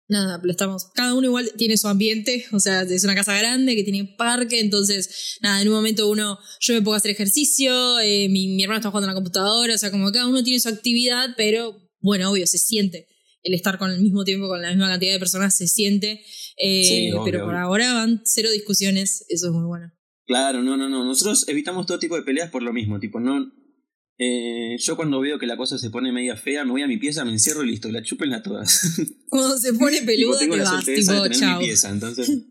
nada, 0.07 0.39
lo 0.43 0.51
estamos. 0.51 0.85
Cada 0.93 1.13
uno 1.13 1.27
igual 1.27 1.51
tiene 1.57 1.77
su 1.77 1.87
ambiente, 1.87 2.45
o 2.51 2.59
sea, 2.59 2.81
es 2.83 3.03
una 3.03 3.15
casa 3.15 3.37
grande 3.37 3.75
que 3.75 3.83
tiene 3.83 4.05
parque, 4.17 4.59
entonces, 4.59 5.37
nada, 5.41 5.61
en 5.61 5.67
un 5.67 5.73
momento 5.75 6.09
uno, 6.09 6.37
yo 6.59 6.73
me 6.73 6.81
pongo 6.81 6.93
a 6.93 6.97
hacer 6.97 7.11
ejercicio, 7.11 7.99
eh, 7.99 8.27
mi, 8.29 8.47
mi 8.49 8.63
hermano 8.63 8.79
está 8.79 8.89
jugando 8.89 9.07
en 9.07 9.13
la 9.13 9.15
computadora, 9.15 9.75
o 9.75 9.77
sea, 9.77 9.91
como 9.91 10.11
cada 10.11 10.27
uno 10.27 10.43
tiene 10.43 10.59
su 10.59 10.69
actividad, 10.69 11.29
pero 11.37 11.77
bueno, 11.99 12.31
obvio, 12.31 12.45
se 12.47 12.57
siente. 12.57 13.07
El 13.41 13.53
estar 13.53 13.77
con 13.77 13.91
el 13.91 14.01
mismo 14.01 14.23
tiempo, 14.23 14.47
con 14.47 14.61
la 14.61 14.69
misma 14.69 14.89
cantidad 14.89 15.13
de 15.13 15.19
personas, 15.19 15.55
se 15.55 15.67
siente. 15.67 16.23
eh, 16.57 16.83
Sí, 16.83 17.11
obvio, 17.11 17.23
pero 17.25 17.39
por 17.45 17.49
obvio. 17.49 17.59
ahora 17.59 17.93
van 17.93 18.21
cero 18.25 18.49
discusiones, 18.51 19.23
eso 19.29 19.47
es 19.47 19.51
muy 19.53 19.65
bueno. 19.65 19.91
Claro, 20.25 20.63
no, 20.63 20.75
no, 20.77 20.89
no. 20.89 21.03
Nosotros 21.05 21.47
evitamos 21.47 21.85
todo 21.85 21.99
tipo 21.99 22.15
de 22.15 22.23
peleas 22.23 22.49
por 22.49 22.63
lo 22.63 22.73
mismo. 22.73 22.99
Tipo, 22.99 23.19
no. 23.19 23.45
Eh, 24.17 24.77
yo 24.79 24.95
cuando 24.95 25.19
veo 25.19 25.37
que 25.39 25.45
la 25.47 25.57
cosa 25.57 25.77
se 25.77 25.89
pone 25.89 26.11
media 26.11 26.35
fea, 26.37 26.63
me 26.65 26.71
voy 26.71 26.81
a 26.83 26.87
mi 26.87 26.97
pieza, 26.97 27.25
me 27.25 27.31
encierro 27.31 27.63
y 27.63 27.67
listo, 27.71 27.89
la 27.91 28.01
chúpenla 28.03 28.41
todas. 28.41 28.97
Cuando 29.29 29.57
se 29.57 29.73
pone 29.73 30.01
peluda, 30.05 30.39
tengo 30.39 30.53
te 30.55 30.63
la 30.63 30.71
vas, 30.71 30.85
tipo, 30.85 31.11
de 31.13 31.21
tener 31.23 31.37
chao. 31.39 31.59
mi 31.59 31.65
pieza, 31.65 31.89
entonces. 31.89 32.31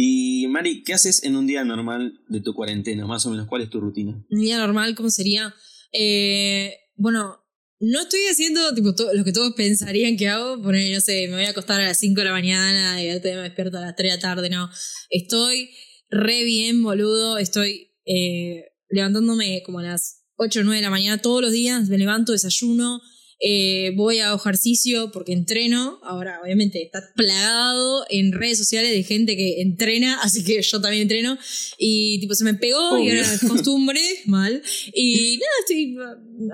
Y 0.00 0.46
Mari, 0.48 0.84
¿qué 0.84 0.92
haces 0.94 1.24
en 1.24 1.34
un 1.34 1.46
día 1.46 1.64
normal 1.64 2.20
de 2.28 2.40
tu 2.40 2.54
cuarentena? 2.54 3.06
Más 3.06 3.24
o 3.26 3.30
menos, 3.30 3.48
¿cuál 3.48 3.62
es 3.62 3.70
tu 3.70 3.80
rutina? 3.80 4.22
Un 4.30 4.40
día 4.40 4.58
normal, 4.58 4.94
¿cómo 4.94 5.10
sería? 5.10 5.52
Eh, 5.92 6.72
bueno, 6.94 7.40
no 7.80 8.00
estoy 8.02 8.20
haciendo 8.30 8.74
tipo 8.74 8.94
to- 8.94 9.12
lo 9.14 9.24
que 9.24 9.32
todos 9.32 9.54
pensarían 9.54 10.16
que 10.16 10.28
hago. 10.28 10.62
Poner, 10.62 10.94
no 10.94 11.00
sé, 11.00 11.26
me 11.28 11.36
voy 11.36 11.44
a 11.46 11.50
acostar 11.50 11.80
a 11.80 11.86
las 11.86 11.98
5 11.98 12.20
de 12.20 12.26
la 12.26 12.32
mañana 12.32 13.02
y 13.02 13.06
me 13.06 13.18
despierto 13.18 13.78
a 13.78 13.80
las 13.80 13.96
3 13.96 14.12
de 14.12 14.16
la 14.18 14.20
tarde. 14.22 14.50
No, 14.50 14.70
estoy 15.10 15.70
re 16.10 16.44
bien, 16.44 16.80
boludo. 16.82 17.38
Estoy 17.38 17.90
eh, 18.04 18.66
levantándome 18.90 19.62
como 19.64 19.80
a 19.80 19.82
las 19.84 20.22
8 20.38 20.60
o 20.60 20.62
9 20.64 20.76
de 20.76 20.82
la 20.82 20.90
mañana 20.90 21.18
todos 21.20 21.42
los 21.42 21.52
días. 21.52 21.88
Me 21.88 21.98
levanto, 21.98 22.32
desayuno. 22.32 23.00
eh, 23.40 23.92
voy 23.94 24.18
a 24.18 24.34
ejercicio 24.34 25.12
porque 25.12 25.32
entreno. 25.32 26.00
Ahora, 26.02 26.40
obviamente, 26.42 26.82
está 26.82 27.00
plagado 27.14 28.04
en 28.10 28.32
redes 28.32 28.58
sociales 28.58 28.90
de 28.90 29.04
gente 29.04 29.36
que 29.36 29.60
entrena, 29.60 30.18
así 30.22 30.42
que 30.44 30.60
yo 30.62 30.80
también 30.80 31.02
entreno. 31.02 31.38
Y 31.78 32.18
tipo, 32.20 32.34
se 32.34 32.42
me 32.44 32.54
pegó 32.54 32.98
y 32.98 33.10
Obvio. 33.10 33.20
es 33.22 33.40
costumbre, 33.46 34.00
mal. 34.26 34.60
Y 34.92 35.38
nada, 35.38 35.52
estoy 35.60 35.96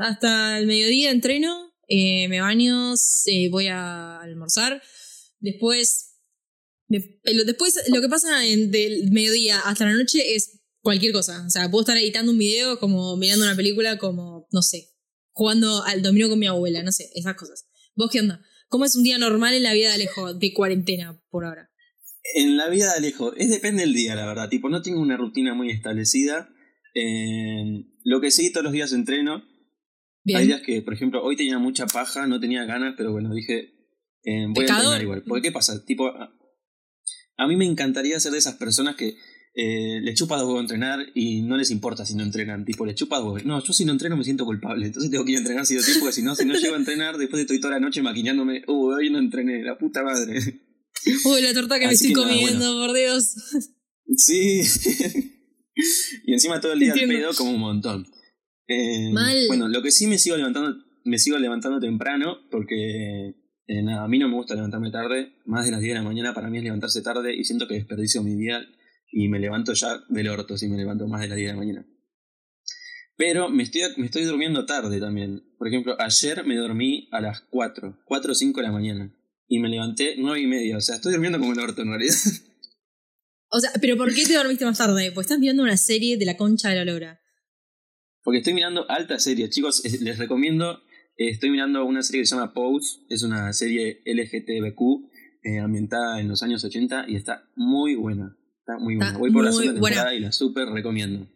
hasta 0.01 0.59
el 0.59 0.67
mediodía 0.67 1.11
entreno, 1.11 1.73
eh, 1.89 2.29
me 2.29 2.41
baño, 2.41 2.93
eh, 3.27 3.49
voy 3.51 3.69
a 3.69 4.21
almorzar. 4.21 4.83
Después, 5.41 6.17
después 6.89 7.81
lo 7.89 8.01
que 8.03 8.09
pasa 8.09 8.47
en- 8.47 8.71
del 8.71 9.11
mediodía 9.11 9.61
hasta 9.61 9.85
la 9.87 9.93
noche 9.95 10.35
es 10.35 10.61
cualquier 10.85 11.13
cosa. 11.13 11.45
O 11.45 11.51
sea, 11.51 11.69
puedo 11.71 11.83
estar 11.83 11.97
editando 11.97 12.31
un 12.31 12.39
video, 12.39 12.79
como 12.79 13.17
mirando 13.17 13.45
una 13.45 13.57
película, 13.57 13.99
como, 13.99 14.47
no 14.53 14.63
sé, 14.63 14.91
jugando 15.33 15.83
al 15.83 16.03
dominó 16.03 16.29
con 16.29 16.39
mi 16.39 16.47
abuela, 16.47 16.85
no 16.85 16.93
sé, 16.93 17.11
esas 17.15 17.35
cosas. 17.35 17.67
¿Vos 17.97 18.11
qué 18.13 18.21
onda? 18.21 18.45
¿Cómo 18.69 18.85
es 18.85 18.95
un 18.95 19.03
día 19.03 19.19
normal 19.19 19.55
en 19.55 19.63
la 19.63 19.73
vida 19.73 19.89
de 19.89 19.95
Alejo, 19.95 20.35
de 20.35 20.53
cuarentena 20.53 21.21
por 21.31 21.47
ahora? 21.47 21.71
En 22.35 22.57
la 22.57 22.69
vida 22.69 22.93
de 22.93 22.99
Alejo, 22.99 23.35
es 23.35 23.49
depende 23.49 23.83
del 23.83 23.95
día, 23.95 24.15
la 24.15 24.27
verdad. 24.27 24.49
Tipo, 24.49 24.69
no 24.69 24.83
tengo 24.83 25.01
una 25.01 25.17
rutina 25.17 25.55
muy 25.55 25.71
establecida. 25.71 26.51
Eh, 26.95 27.87
lo 28.05 28.21
que 28.21 28.31
sí, 28.31 28.53
todos 28.53 28.65
los 28.65 28.73
días 28.73 28.93
entreno. 28.93 29.43
Bien. 30.23 30.39
Hay 30.39 30.47
días 30.47 30.63
que, 30.63 30.83
por 30.83 30.95
ejemplo, 30.95 31.23
hoy 31.23 31.37
tenía 31.37 31.59
mucha 31.59 31.87
paja, 31.87 32.27
no 32.27 32.41
tenía 32.41 32.65
ganas, 32.65 32.95
pero 32.97 33.13
bueno, 33.13 33.33
dije, 33.35 33.75
eh, 34.23 34.47
voy 34.49 34.65
Pecador. 34.65 34.71
a 34.71 34.97
entrenar 34.97 35.03
igual. 35.03 35.23
Porque, 35.27 35.43
¿qué 35.43 35.53
pasa? 35.53 35.85
Tipo, 35.85 36.09
a, 36.09 36.35
a 37.37 37.47
mí 37.47 37.57
me 37.57 37.67
encantaría 37.67 38.21
ser 38.21 38.33
de 38.33 38.39
esas 38.39 38.57
personas 38.57 38.97
que 38.97 39.17
eh, 39.57 40.01
le 40.03 40.15
chupa 40.15 40.37
dos 40.37 40.47
huevos 40.47 40.63
entrenar 40.63 41.07
y 41.15 41.43
no 41.43 41.57
les 41.57 41.71
importa 41.71 42.05
si 42.05 42.15
no 42.17 42.25
entrenan. 42.25 42.65
Tipo, 42.65 42.85
le 42.85 42.95
chupa 42.95 43.19
dos 43.19 43.27
huevos. 43.27 43.45
No, 43.45 43.63
yo 43.63 43.73
si 43.73 43.85
no 43.85 43.93
entreno 43.93 44.17
me 44.17 44.25
siento 44.25 44.45
culpable. 44.45 44.87
Entonces 44.87 45.11
tengo 45.11 45.25
que 45.25 45.33
ir 45.33 45.37
a 45.37 45.41
entrenar 45.41 45.65
si 45.65 45.77
tiempo, 45.77 46.01
porque 46.01 46.13
si 46.13 46.23
no, 46.23 46.35
si 46.35 46.45
no 46.45 46.55
llego 46.55 46.75
a 46.75 46.79
entrenar, 46.79 47.17
después 47.17 47.41
estoy 47.43 47.61
toda 47.61 47.75
la 47.75 47.81
noche 47.81 48.03
maquinándome, 48.03 48.65
uh, 48.67 48.95
hoy 48.95 49.11
no 49.11 49.19
entrené, 49.19 49.63
la 49.63 49.79
puta 49.79 50.03
madre. 50.03 50.41
Uy, 51.25 51.41
la 51.43 51.55
torta 51.55 51.79
que 51.79 51.87
me 51.87 51.93
estoy 51.93 52.13
que 52.13 52.21
nada, 52.21 52.33
comiendo, 52.33 52.75
por 52.79 52.95
Dios. 52.95 53.35
Sí. 54.17 54.61
y 56.27 56.33
encima 56.33 56.61
todo 56.61 56.73
el 56.73 56.81
día 56.81 56.93
al 56.93 56.99
pedo 57.01 57.33
como 57.35 57.53
un 57.53 57.61
montón. 57.61 58.07
Eh, 58.67 59.11
Mal. 59.13 59.45
Bueno, 59.47 59.69
lo 59.69 59.83
que 59.83 59.93
sí 59.93 60.07
me 60.09 60.19
sigo 60.19 60.37
levantando, 60.37 60.83
me 61.05 61.19
sigo 61.19 61.39
levantando 61.39 61.79
temprano 61.79 62.39
porque 62.51 63.35
eh, 63.67 63.83
nada, 63.83 64.05
a 64.05 64.09
mí 64.09 64.19
no 64.19 64.29
me 64.29 64.35
gusta 64.35 64.55
levantarme 64.55 64.91
tarde. 64.91 65.35
Más 65.45 65.65
de 65.65 65.71
las 65.71 65.81
10 65.81 65.93
de 65.93 65.99
la 66.01 66.05
mañana 66.05 66.35
para 66.35 66.49
mí 66.49 66.59
es 66.59 66.65
levantarse 66.65 67.03
tarde 67.03 67.35
y 67.37 67.45
siento 67.45 67.69
que 67.69 67.75
desperdicio 67.75 68.23
mi 68.23 68.35
día 68.35 68.61
y 69.17 69.29
me 69.29 69.39
levanto 69.39 69.73
ya 69.75 70.03
del 70.09 70.29
orto 70.29 70.59
si 70.59 70.67
me 70.69 70.77
levanto 70.77 71.07
más 71.07 71.21
de 71.21 71.29
las 71.29 71.37
10 71.37 71.49
de 71.49 71.53
la 71.53 71.59
mañana. 71.59 71.87
Pero 73.17 73.49
me 73.49 73.63
estoy, 73.63 73.83
me 73.97 74.07
estoy 74.07 74.25
durmiendo 74.25 74.67
tarde 74.67 74.99
también. 74.99 75.41
Por 75.57 75.69
ejemplo, 75.69 75.95
ayer 76.01 76.45
me 76.45 76.57
dormí 76.57 77.09
a 77.13 77.21
las 77.21 77.43
4, 77.43 77.97
4 78.07 78.33
o 78.33 78.35
5 78.35 78.61
de 78.61 78.67
la 78.67 78.73
mañana. 78.73 79.15
Y 79.47 79.61
me 79.61 79.69
levanté 79.69 80.17
9 80.19 80.41
y 80.41 80.47
media. 80.49 80.77
O 80.77 80.81
sea, 80.81 80.97
estoy 80.97 81.13
durmiendo 81.13 81.39
como 81.39 81.53
el 81.53 81.61
orto 81.61 81.83
en 81.83 81.89
realidad. 81.89 82.15
O 83.51 83.61
sea, 83.61 83.71
¿pero 83.81 83.97
por 83.97 84.13
qué 84.13 84.25
te 84.27 84.35
dormiste 84.35 84.65
más 84.65 84.79
tarde? 84.79 85.13
Pues 85.13 85.27
estás 85.27 85.39
mirando 85.39 85.63
una 85.63 85.77
serie 85.77 86.17
de 86.17 86.25
la 86.25 86.37
concha 86.37 86.71
de 86.71 86.75
la 86.77 86.85
lora. 86.85 87.21
Porque 88.25 88.39
estoy 88.39 88.53
mirando 88.53 88.91
alta 88.91 89.21
serie, 89.21 89.49
chicos. 89.49 89.85
es- 89.85 90.01
Les 90.01 90.19
recomiendo. 90.19 90.83
eh, 91.17 91.29
estoy 91.31 91.51
mirando 91.51 91.85
una 91.85 92.03
serie 92.03 92.23
que 92.23 92.27
se 92.27 92.35
llama 92.35 92.53
Pose. 92.53 92.99
Es 93.09 93.23
una 93.23 93.53
serie 93.53 94.01
LGTBQ 94.07 95.09
eh, 95.45 95.61
ambientada 95.61 96.21
en 96.21 96.27
los 96.27 96.43
años 96.43 96.65
80 96.65 97.05
y 97.07 97.15
está 97.15 97.49
muy 97.55 97.95
buena. 97.95 98.37
Está 98.67 98.79
muy 98.79 98.95
buena. 98.97 99.09
Está 99.09 99.19
Voy 99.19 99.31
por 99.31 99.45
la 99.45 99.53
segunda 99.53 99.79
buena. 99.79 99.97
temporada 99.97 100.15
y 100.17 100.21
la 100.21 100.33
súper 100.33 100.69
recomiendo. 100.69 101.29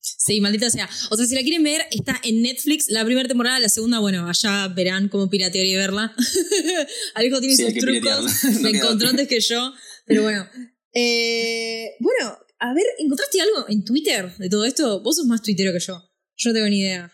Sí, 0.00 0.40
maldita 0.40 0.68
sea. 0.70 0.88
O 1.10 1.16
sea, 1.16 1.24
si 1.26 1.34
la 1.34 1.42
quieren 1.42 1.62
ver, 1.62 1.82
está 1.92 2.20
en 2.24 2.42
Netflix. 2.42 2.88
La 2.90 3.04
primera 3.04 3.28
temporada, 3.28 3.60
la 3.60 3.68
segunda, 3.68 4.00
bueno, 4.00 4.28
allá 4.28 4.66
verán 4.68 5.08
cómo 5.08 5.30
piratear 5.30 5.64
y 5.64 5.76
verla. 5.76 6.14
Alejo 7.14 7.38
tiene 7.40 7.54
Sí, 7.54 7.64
sus 7.64 7.74
trucos. 7.74 8.44
No 8.44 8.60
la 8.60 8.70
queda 8.72 8.78
encontró 8.82 9.08
antes 9.08 9.28
que 9.28 9.40
yo. 9.40 9.72
Pero 10.06 10.22
bueno. 10.22 10.46
Eh, 10.92 11.90
bueno, 12.00 12.36
a 12.58 12.74
ver, 12.74 12.84
¿encontraste 12.98 13.40
algo 13.40 13.66
en 13.68 13.84
Twitter 13.84 14.36
de 14.38 14.48
todo 14.48 14.64
esto? 14.64 15.00
Vos 15.02 15.16
sos 15.16 15.26
más 15.26 15.42
tuitero 15.42 15.72
que 15.72 15.78
yo. 15.78 16.02
Yo 16.36 16.50
no 16.50 16.54
tengo 16.54 16.68
ni 16.68 16.80
idea. 16.80 17.12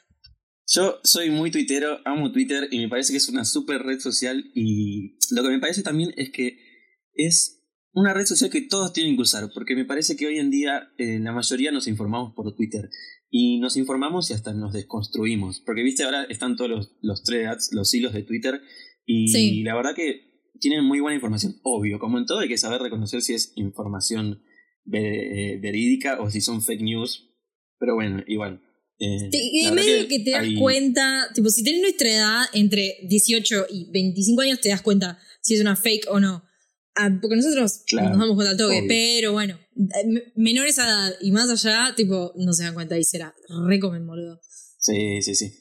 Yo 0.69 1.01
soy 1.05 1.31
muy 1.31 1.51
tuitero, 1.51 2.01
amo 2.05 2.33
Twitter 2.33 2.69
y 2.71 2.79
me 2.79 2.89
parece 2.89 3.13
que 3.13 3.19
es 3.19 3.29
una 3.29 3.45
súper 3.45 3.83
red 3.83 4.01
social 4.01 4.51
y 4.55 5.17
lo 5.31 5.43
que 5.43 5.51
me 5.51 5.61
parece 5.61 5.83
también 5.83 6.13
es 6.17 6.31
que 6.31 6.59
es 7.15 7.56
una 7.97 8.13
red 8.15 8.27
social 8.27 8.51
que 8.51 8.61
todos 8.63 8.93
tienen 8.93 9.17
que 9.17 9.23
usar, 9.23 9.51
porque 9.55 9.75
me 9.75 9.85
parece 9.85 10.17
que 10.17 10.27
hoy 10.27 10.39
en 10.39 10.51
día 10.51 10.91
eh, 10.99 11.19
la 11.19 11.33
mayoría 11.33 11.73
nos 11.73 11.89
informamos 11.89 12.35
por 12.35 12.55
Twitter 12.55 12.89
y 13.31 13.59
nos 13.59 13.77
informamos 13.77 14.31
y 14.31 14.35
hasta 14.35 14.53
nos 14.53 14.73
desconstruimos, 14.73 15.61
porque 15.65 15.83
viste 15.83 16.05
ahora 16.05 16.25
están 16.25 16.57
todos 16.57 16.71
los, 16.71 16.91
los 17.03 17.23
threads, 17.25 17.71
los 17.73 17.93
hilos 17.95 18.13
de 18.13 18.23
Twitter 18.23 18.61
y 19.07 19.29
Sí. 19.29 19.63
la 19.63 19.75
verdad 19.75 19.95
que 19.97 20.21
tienen 20.61 20.85
muy 20.85 21.01
buena 21.01 21.15
información, 21.17 21.57
obvio, 21.63 21.99
como 21.99 22.19
en 22.19 22.27
todo 22.27 22.39
hay 22.41 22.49
que 22.49 22.59
saber 22.59 22.81
reconocer 22.83 23.23
si 23.23 23.33
es 23.35 23.53
información 23.57 24.43
eh, 24.93 25.59
verídica 25.61 26.21
o 26.21 26.31
si 26.31 26.41
son 26.41 26.63
fake 26.63 26.83
news, 26.83 27.31
pero 27.79 27.95
bueno, 27.95 28.23
igual. 28.27 28.63
eh, 28.99 29.29
Te- 29.31 29.43
y 29.43 29.71
medio 29.73 30.07
que 30.09 30.21
te 30.21 30.31
das 30.31 30.43
hay- 30.43 30.55
cuenta, 30.55 31.29
tipo, 31.35 31.49
si 31.51 31.63
tenés 31.65 31.81
nuestra 31.83 32.09
edad, 32.11 32.43
entre 32.55 32.95
18 33.09 33.67
y 33.71 33.91
25 33.91 34.41
años, 34.43 34.61
te 34.61 34.69
das 34.71 34.81
cuenta 34.83 35.19
si 35.43 35.55
es 35.55 35.61
una 35.61 35.77
fake 35.77 36.07
o 36.11 36.21
no. 36.21 36.45
Ah, 36.99 37.11
porque 37.21 37.37
nosotros 37.37 37.83
Claro, 37.87 38.09
nos 38.11 38.19
damos 38.19 38.35
cuenta 38.37 38.51
al 38.53 38.57
toque, 38.57 38.79
obvio. 38.79 38.89
pero 38.89 39.33
bueno, 39.33 39.59
eh, 39.77 40.33
menores 40.37 40.79
a 40.79 40.85
edad 40.87 41.15
y 41.21 41.31
más 41.31 41.51
allá, 41.51 41.95
tipo, 41.95 42.33
no 42.37 42.53
se 42.55 42.65
dan 42.65 42.75
cuenta 42.75 42.99
y 42.99 43.05
será 43.05 43.35
re 43.69 43.79
comen, 43.79 44.07
boludo. 44.07 44.41
Sí, 44.79 45.21
sí, 45.23 45.35
sí. 45.35 45.53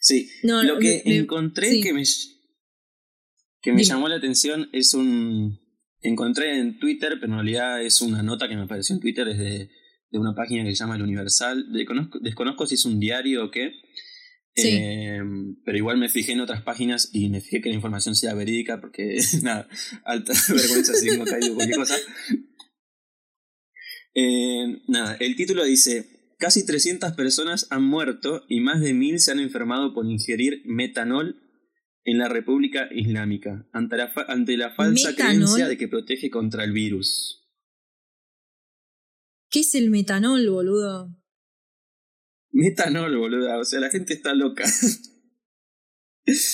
Sí, 0.00 0.28
No, 0.42 0.62
lo 0.62 0.74
no, 0.74 0.80
que 0.80 1.02
me- 1.04 1.16
encontré 1.16 1.70
sí. 1.70 1.80
que 1.80 1.92
me, 1.92 2.02
que 3.60 3.72
me 3.72 3.78
Dime. 3.82 3.84
llamó 3.88 4.08
la 4.08 4.16
atención 4.16 4.68
es 4.72 4.94
un... 4.94 5.58
Encontré 6.02 6.58
en 6.60 6.78
Twitter, 6.78 7.14
pero 7.20 7.32
en 7.32 7.38
realidad 7.38 7.82
es 7.82 8.00
una 8.00 8.22
nota 8.22 8.48
que 8.48 8.54
me 8.56 8.62
apareció 8.62 8.94
en 8.94 9.00
Twitter, 9.00 9.26
es 9.28 9.38
de, 9.38 9.70
de 10.10 10.18
una 10.18 10.34
página 10.34 10.62
que 10.64 10.70
se 10.70 10.76
llama 10.76 10.94
El 10.96 11.02
Universal. 11.02 11.72
Desconozco, 11.72 12.18
desconozco 12.20 12.66
si 12.66 12.74
es 12.76 12.84
un 12.84 13.00
diario 13.00 13.44
o 13.46 13.50
qué, 13.50 13.72
Sí. 14.56 14.68
eh, 14.72 15.20
pero 15.66 15.76
igual 15.76 15.98
me 15.98 16.08
fijé 16.08 16.32
en 16.32 16.40
otras 16.40 16.62
páginas 16.62 17.10
y 17.12 17.28
me 17.28 17.40
fijé 17.42 17.60
que 17.60 17.68
la 17.68 17.74
información 17.74 18.16
sea 18.16 18.32
verídica 18.34 18.80
porque, 18.80 19.18
nada, 19.42 19.68
alta 20.04 20.32
vergüenza 20.48 20.94
si 20.94 21.16
no 21.16 21.24
caigo 21.24 21.54
cualquier 21.54 21.76
cosa. 21.78 21.96
Eh, 24.14 24.78
nada, 24.88 25.16
el 25.20 25.36
título 25.36 25.64
dice, 25.64 26.34
casi 26.38 26.64
300 26.64 27.12
personas 27.12 27.66
han 27.70 27.84
muerto 27.84 28.44
y 28.48 28.60
más 28.60 28.80
de 28.80 28.94
1000 28.94 29.20
se 29.20 29.32
han 29.32 29.40
enfermado 29.40 29.92
por 29.92 30.06
ingerir 30.06 30.62
metanol 30.64 31.42
en 32.04 32.18
la 32.18 32.28
República 32.28 32.88
Islámica, 32.94 33.68
ante 33.72 33.96
la, 33.96 34.08
fa- 34.08 34.24
ante 34.28 34.56
la 34.56 34.70
falsa 34.70 35.10
¿Metanol? 35.10 35.32
creencia 35.34 35.68
de 35.68 35.76
que 35.76 35.88
protege 35.88 36.30
contra 36.30 36.64
el 36.64 36.72
virus. 36.72 37.42
¿Qué 39.50 39.60
es 39.60 39.74
el 39.74 39.90
metanol, 39.90 40.48
boludo? 40.48 41.10
Metanol, 42.56 43.16
boluda, 43.18 43.58
o 43.58 43.64
sea, 43.64 43.80
la 43.80 43.90
gente 43.90 44.14
está 44.14 44.32
loca. 44.34 44.64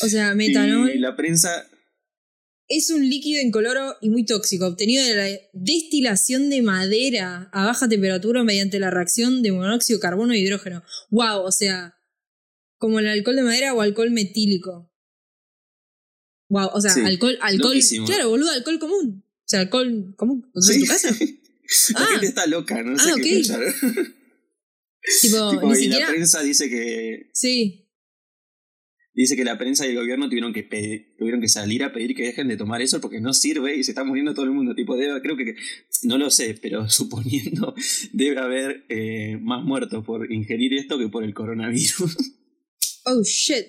O 0.02 0.08
sea, 0.08 0.34
metanol 0.34 0.90
Y 0.90 0.98
la 0.98 1.14
prensa 1.16 1.66
es 2.68 2.90
un 2.90 3.08
líquido 3.08 3.40
incoloro 3.40 3.96
y 4.00 4.10
muy 4.10 4.24
tóxico, 4.24 4.66
obtenido 4.66 5.04
de 5.04 5.14
la 5.14 5.28
destilación 5.52 6.50
de 6.50 6.62
madera 6.62 7.48
a 7.52 7.66
baja 7.66 7.88
temperatura 7.88 8.42
mediante 8.44 8.78
la 8.80 8.90
reacción 8.90 9.42
de 9.42 9.52
monóxido 9.52 9.98
de 9.98 10.02
carbono 10.02 10.32
e 10.32 10.38
hidrógeno. 10.38 10.82
¡Wow! 11.10 11.42
O 11.44 11.52
sea, 11.52 11.94
como 12.78 12.98
el 12.98 13.06
alcohol 13.08 13.36
de 13.36 13.42
madera 13.42 13.72
o 13.74 13.80
alcohol 13.80 14.10
metílico. 14.10 14.90
¡Wow! 16.48 16.70
O 16.74 16.80
sea, 16.80 16.92
Sí, 16.94 17.00
alcohol, 17.00 17.38
alcohol. 17.40 17.68
loquísimo. 17.74 18.06
Claro, 18.06 18.28
boludo, 18.30 18.50
alcohol 18.50 18.78
común. 18.78 19.24
O 19.24 19.44
sea, 19.46 19.60
alcohol 19.60 20.14
común. 20.16 20.50
¿Lo 20.52 20.62
Sí. 20.62 20.74
en 20.74 20.80
tu 20.80 20.86
casa? 20.86 21.08
La 21.94 22.00
Ah. 22.00 22.06
gente 22.12 22.26
está 22.26 22.46
loca, 22.46 22.82
no 22.82 22.96
Ah, 22.98 23.12
ok. 23.14 23.26
Tipo, 25.20 25.50
Tipo, 25.50 25.66
ni 25.66 25.72
y 25.72 25.76
siquiera. 25.76 26.06
la 26.06 26.12
prensa 26.12 26.42
dice 26.42 26.68
que 26.68 27.30
Sí. 27.32 27.88
dice 29.14 29.36
que 29.36 29.44
la 29.44 29.58
prensa 29.58 29.86
y 29.86 29.90
el 29.90 29.96
gobierno 29.96 30.28
tuvieron 30.28 30.52
que 30.52 30.62
tuvieron 31.18 31.40
que 31.40 31.48
salir 31.48 31.84
a 31.84 31.92
pedir 31.92 32.14
que 32.14 32.24
dejen 32.24 32.48
de 32.48 32.56
tomar 32.56 32.80
eso 32.82 33.00
porque 33.00 33.20
no 33.20 33.34
sirve 33.34 33.76
y 33.76 33.84
se 33.84 33.90
está 33.90 34.04
muriendo 34.04 34.32
todo 34.34 34.44
el 34.46 34.52
mundo. 34.52 34.74
Tipo, 34.74 34.96
debe, 34.96 35.20
creo 35.20 35.36
que 35.36 35.54
no 36.04 36.18
lo 36.18 36.30
sé, 36.30 36.58
pero 36.60 36.88
suponiendo 36.88 37.74
debe 38.12 38.38
haber 38.38 38.84
eh, 38.88 39.38
más 39.40 39.64
muertos 39.64 40.04
por 40.04 40.30
ingerir 40.32 40.74
esto 40.74 40.98
que 40.98 41.08
por 41.08 41.24
el 41.24 41.34
coronavirus. 41.34 42.16
Oh 43.04 43.20
shit. 43.24 43.66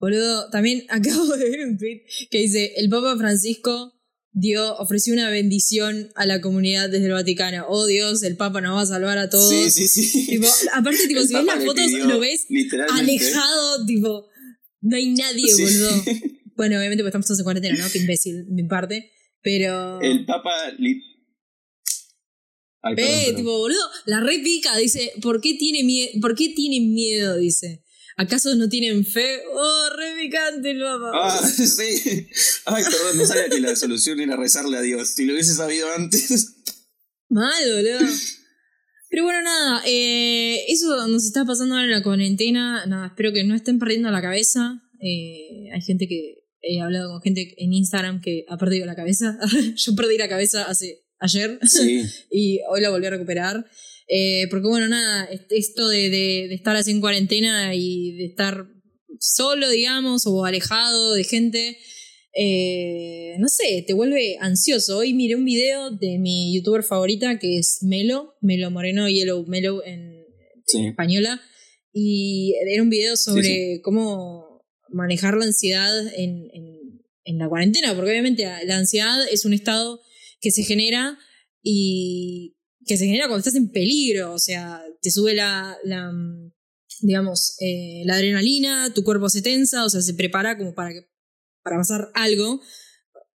Boludo, 0.00 0.48
también 0.48 0.84
acabo 0.88 1.36
de 1.36 1.50
ver 1.50 1.66
un 1.68 1.76
tweet 1.76 2.02
que 2.30 2.38
dice: 2.38 2.72
El 2.76 2.88
Papa 2.88 3.14
Francisco 3.18 3.92
dio, 4.32 4.76
ofreció 4.78 5.12
una 5.12 5.28
bendición 5.30 6.10
a 6.14 6.26
la 6.26 6.40
comunidad 6.40 6.88
desde 6.90 7.06
el 7.06 7.12
Vaticano. 7.12 7.66
Oh 7.68 7.86
Dios, 7.86 8.22
el 8.22 8.36
Papa 8.36 8.60
nos 8.60 8.76
va 8.76 8.80
a 8.82 8.86
salvar 8.86 9.18
a 9.18 9.28
todos. 9.30 9.50
sí, 9.72 9.88
sí, 9.88 10.04
sí. 10.04 10.26
Tipo, 10.26 10.48
aparte, 10.74 11.06
tipo, 11.06 11.20
El 11.20 11.28
si 11.28 11.34
ves 11.34 11.44
las 11.44 11.64
fotos, 11.64 11.90
lo 11.92 12.18
ves 12.20 12.46
alejado, 12.92 13.86
tipo, 13.86 14.28
no 14.80 14.96
hay 14.96 15.10
nadie, 15.14 15.52
Sí. 15.52 15.62
boludo. 15.62 15.90
Bueno, 16.54 16.76
obviamente, 16.76 17.02
pues 17.02 17.08
estamos 17.10 17.26
todos 17.26 17.40
en 17.40 17.44
cuarentena, 17.44 17.78
¿no? 17.78 17.90
Qué 17.90 17.98
imbécil, 17.98 18.44
mi 18.50 18.62
parte. 18.64 19.10
Pero. 19.40 20.00
El 20.02 20.26
Papa 20.26 20.50
li- 20.78 21.00
Ay, 22.82 22.92
Eh, 22.92 22.96
perdón. 22.96 23.36
tipo, 23.36 23.58
boludo, 23.58 23.80
la 24.06 24.20
repica, 24.20 24.76
dice, 24.76 25.12
¿por 25.22 25.40
qué, 25.40 25.54
tiene 25.54 25.82
mie 25.82 26.10
¿por 26.20 26.34
qué 26.36 26.50
tienen 26.50 26.92
miedo? 26.92 27.36
Dice. 27.38 27.81
¿Acaso 28.16 28.54
no 28.54 28.68
tienen 28.68 29.04
fe? 29.04 29.40
Oh, 29.52 29.88
re 29.96 30.14
picante 30.20 30.70
el 30.70 30.80
Papa. 30.80 31.10
Ah, 31.14 31.48
sí. 31.48 32.28
Ay, 32.66 32.84
perdón, 32.84 33.18
no 33.18 33.26
sabía 33.26 33.48
que 33.48 33.60
la 33.60 33.74
solución 33.76 34.20
era 34.20 34.36
rezarle 34.36 34.76
a 34.76 34.82
Dios. 34.82 35.08
Si 35.08 35.24
lo 35.24 35.32
hubiese 35.34 35.54
sabido 35.54 35.86
antes. 35.94 36.54
Mal, 37.28 37.64
boludo. 37.74 38.08
Pero 39.08 39.24
bueno, 39.24 39.42
nada, 39.42 39.82
eh, 39.86 40.64
eso 40.68 41.06
nos 41.06 41.24
está 41.24 41.44
pasando 41.44 41.74
ahora 41.74 41.86
en 41.86 41.92
la 41.92 42.02
cuarentena. 42.02 42.86
Nada, 42.86 43.08
espero 43.08 43.32
que 43.32 43.44
no 43.44 43.54
estén 43.54 43.78
perdiendo 43.78 44.10
la 44.10 44.22
cabeza. 44.22 44.82
Eh, 45.00 45.70
hay 45.72 45.80
gente 45.82 46.06
que. 46.08 46.38
He 46.64 46.80
hablado 46.80 47.10
con 47.10 47.20
gente 47.22 47.54
en 47.56 47.72
Instagram 47.72 48.20
que 48.20 48.44
ha 48.48 48.56
perdido 48.56 48.86
la 48.86 48.94
cabeza. 48.94 49.36
Yo 49.76 49.96
perdí 49.96 50.16
la 50.16 50.28
cabeza 50.28 50.62
hace 50.64 51.02
ayer 51.18 51.58
Sí. 51.62 52.04
y 52.30 52.60
hoy 52.70 52.80
la 52.80 52.90
volví 52.90 53.06
a 53.06 53.10
recuperar. 53.10 53.66
Eh, 54.14 54.46
porque 54.50 54.68
bueno, 54.68 54.88
nada, 54.88 55.24
est- 55.24 55.50
esto 55.52 55.88
de, 55.88 56.10
de- 56.10 56.46
de 56.48 56.54
estar 56.54 56.76
así 56.76 56.90
en 56.90 57.00
cuarentena 57.00 57.74
y 57.74 58.12
de 58.18 58.24
estar 58.26 58.66
solo, 59.18 59.70
digamos, 59.70 60.26
o 60.26 60.44
alejado 60.44 61.14
de 61.14 61.24
gente, 61.24 61.78
eh, 62.36 63.36
no 63.38 63.48
sé, 63.48 63.84
te 63.86 63.94
vuelve 63.94 64.36
ansioso. 64.40 64.98
Hoy 64.98 65.14
miré 65.14 65.36
un 65.36 65.44
video 65.44 65.90
de 65.90 66.18
mi 66.18 66.54
youtuber 66.54 66.82
favorita 66.82 67.38
que 67.38 67.58
es 67.58 67.78
Melo, 67.82 68.34
Melo 68.42 68.70
Moreno, 68.70 69.08
Yellow 69.08 69.46
Melo 69.46 69.84
en 69.84 70.24
española, 70.88 71.40
y 71.92 72.54
era 72.70 72.82
un 72.82 72.90
video 72.90 73.16
sobre 73.16 73.80
cómo 73.82 74.62
manejar 74.90 75.36
la 75.36 75.44
ansiedad 75.46 76.06
en, 76.16 76.50
en, 77.24 77.38
la 77.38 77.48
cuarentena, 77.48 77.94
porque 77.94 78.10
obviamente 78.10 78.44
la 78.66 78.76
ansiedad 78.76 79.16
es 79.30 79.44
un 79.46 79.52
estado 79.54 80.00
que 80.40 80.50
se 80.50 80.64
genera 80.64 81.18
y 81.62 82.56
que 82.86 82.96
se 82.96 83.06
genera 83.06 83.26
cuando 83.26 83.38
estás 83.38 83.54
en 83.54 83.70
peligro, 83.70 84.32
o 84.32 84.38
sea, 84.38 84.82
te 85.00 85.10
sube 85.10 85.34
la, 85.34 85.76
digamos, 87.00 87.56
eh, 87.60 88.02
la 88.04 88.14
adrenalina, 88.14 88.92
tu 88.94 89.04
cuerpo 89.04 89.28
se 89.28 89.42
tensa, 89.42 89.84
o 89.84 89.90
sea, 89.90 90.00
se 90.00 90.14
prepara 90.14 90.56
como 90.56 90.74
para 90.74 90.92
para 91.62 91.78
pasar 91.78 92.10
algo, 92.14 92.60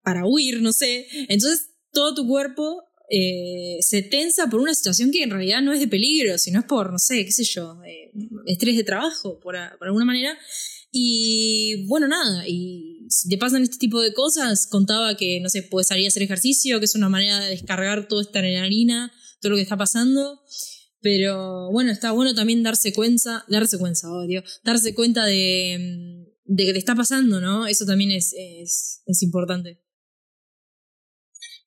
para 0.04 0.26
huir, 0.26 0.62
no 0.62 0.74
sé. 0.74 1.08
Entonces 1.30 1.70
todo 1.92 2.14
tu 2.14 2.28
cuerpo 2.28 2.84
eh, 3.10 3.78
se 3.82 4.02
tensa 4.02 4.48
por 4.50 4.60
una 4.60 4.76
situación 4.76 5.12
que 5.12 5.24
en 5.24 5.32
realidad 5.32 5.62
no 5.62 5.74
es 5.74 5.80
de 5.80 5.88
peligro, 5.88 6.38
sino 6.38 6.60
es 6.60 6.66
por, 6.66 6.92
no 6.92 7.00
sé, 7.00 7.26
qué 7.26 7.32
sé 7.32 7.44
yo, 7.44 7.82
eh, 7.86 8.12
estrés 8.46 8.76
de 8.76 8.84
trabajo, 8.84 9.40
por, 9.40 9.56
alguna 9.56 10.06
manera. 10.06 10.38
Y 10.92 11.86
bueno, 11.88 12.08
nada, 12.08 12.48
y 12.48 13.06
si 13.10 13.30
te 13.30 13.38
pasan 13.38 13.64
este 13.64 13.78
tipo 13.78 14.02
de 14.02 14.14
cosas, 14.14 14.68
contaba 14.68 15.16
que, 15.16 15.40
no 15.42 15.50
sé, 15.50 15.64
puedes 15.64 15.88
salir 15.88 16.06
a 16.06 16.08
hacer 16.08 16.24
ejercicio, 16.24 16.80
que 16.80 16.86
es 16.86 16.96
una 16.96 17.10
manera 17.10 17.40
de 17.42 17.50
descargar 17.50 18.08
toda 18.08 18.22
esta 18.22 18.40
adrenalina, 18.40 19.12
todo 19.40 19.52
lo 19.52 19.56
que 19.56 19.64
está 19.64 19.78
pasando. 19.78 20.42
Pero 21.00 21.72
bueno, 21.72 21.92
está 21.92 22.12
bueno 22.12 22.34
también 22.34 22.64
darse 22.64 22.94
cuenta, 22.94 23.46
darse 23.48 23.78
cuenta, 23.78 24.10
odio, 24.12 24.44
darse 24.64 24.96
cuenta 24.96 25.26
de, 25.26 26.26
de 26.44 26.66
que 26.66 26.74
te 26.74 26.80
está 26.80 26.96
pasando, 26.96 27.40
¿no? 27.40 27.68
Eso 27.68 27.86
también 27.86 28.12
es, 28.12 28.34
es, 28.36 29.04
es 29.06 29.24
importante. 29.24 29.80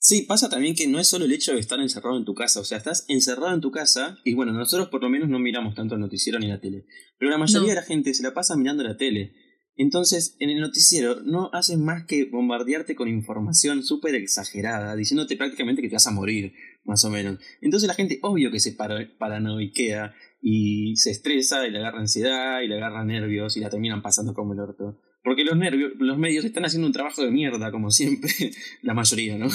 Sí, 0.03 0.23
pasa 0.23 0.49
también 0.49 0.75
que 0.75 0.89
no 0.89 0.99
es 0.99 1.09
solo 1.09 1.27
el 1.27 1.33
hecho 1.33 1.53
de 1.53 1.61
estar 1.61 1.79
encerrado 1.79 2.17
en 2.17 2.25
tu 2.25 2.35
casa, 2.35 2.61
o 2.61 2.65
sea, 2.65 2.79
estás 2.79 3.05
encerrado 3.09 3.53
en 3.53 3.61
tu 3.61 3.71
casa 3.71 4.19
y 4.25 4.33
bueno, 4.33 4.50
nosotros 4.53 4.89
por 4.89 5.03
lo 5.03 5.11
menos 5.11 5.29
no 5.29 5.39
miramos 5.39 5.75
tanto 5.75 5.95
el 5.95 6.00
noticiero 6.00 6.39
ni 6.39 6.49
la 6.49 6.59
tele, 6.59 6.87
pero 7.19 7.31
la 7.31 7.37
mayoría 7.37 7.69
de 7.69 7.75
la 7.75 7.83
gente 7.83 8.15
se 8.15 8.23
la 8.23 8.33
pasa 8.33 8.57
mirando 8.57 8.83
la 8.83 8.97
tele. 8.97 9.35
Entonces, 9.83 10.37
en 10.41 10.51
el 10.51 10.61
noticiero 10.61 11.23
no 11.23 11.49
hacen 11.55 11.83
más 11.83 12.05
que 12.05 12.27
bombardearte 12.27 12.95
con 12.95 13.09
información 13.09 13.83
súper 13.83 14.15
exagerada, 14.15 14.95
diciéndote 14.95 15.39
prácticamente 15.39 15.81
que 15.81 15.89
te 15.89 15.95
vas 15.95 16.07
a 16.07 16.11
morir, 16.11 16.53
más 16.85 17.03
o 17.07 17.11
menos. 17.11 17.39
Entonces 17.63 17.89
la 17.89 17.95
gente, 17.95 18.19
obvio 18.21 18.51
que 18.51 18.61
se 18.61 18.73
paranoiquea 18.73 20.15
y 20.43 20.97
se 20.97 21.13
estresa 21.13 21.67
y 21.67 21.71
le 21.71 21.79
agarra 21.79 22.01
ansiedad 22.01 22.61
y 22.61 22.69
le 22.69 22.77
agarra 22.77 23.07
nervios 23.07 23.57
y 23.57 23.61
la 23.61 23.71
terminan 23.71 24.03
pasando 24.03 24.35
como 24.35 24.53
el 24.53 24.61
orto. 24.61 25.01
Porque 25.25 25.45
los 25.45 25.57
nervios, 25.57 25.93
los 25.99 26.19
medios 26.19 26.45
están 26.45 26.67
haciendo 26.67 26.87
un 26.87 26.93
trabajo 26.93 27.25
de 27.25 27.31
mierda, 27.31 27.71
como 27.71 27.91
siempre, 27.91 28.31
la 28.83 28.93
mayoría, 28.93 29.39
¿no? 29.39 29.49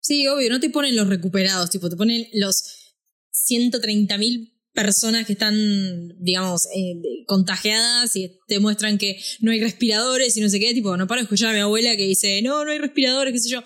Sí, 0.00 0.26
obvio, 0.26 0.48
no 0.48 0.58
te 0.58 0.70
ponen 0.70 0.96
los 0.96 1.06
recuperados, 1.06 1.68
tipo, 1.68 1.90
te 1.90 1.96
ponen 1.96 2.28
los 2.32 2.96
130.000 3.50 4.57
personas 4.78 5.26
que 5.26 5.32
están, 5.32 6.14
digamos, 6.20 6.66
eh, 6.66 7.24
contagiadas 7.26 8.14
y 8.14 8.38
te 8.46 8.60
muestran 8.60 8.96
que 8.96 9.20
no 9.40 9.50
hay 9.50 9.60
respiradores 9.60 10.36
y 10.36 10.40
no 10.40 10.48
sé 10.48 10.60
qué, 10.60 10.72
tipo, 10.72 10.96
no 10.96 11.08
paro 11.08 11.18
de 11.18 11.24
escuchar 11.24 11.50
a 11.50 11.52
mi 11.52 11.58
abuela 11.58 11.96
que 11.96 12.04
dice, 12.04 12.40
no, 12.42 12.64
no 12.64 12.70
hay 12.70 12.78
respiradores, 12.78 13.32
qué 13.32 13.40
sé 13.40 13.50
yo. 13.50 13.64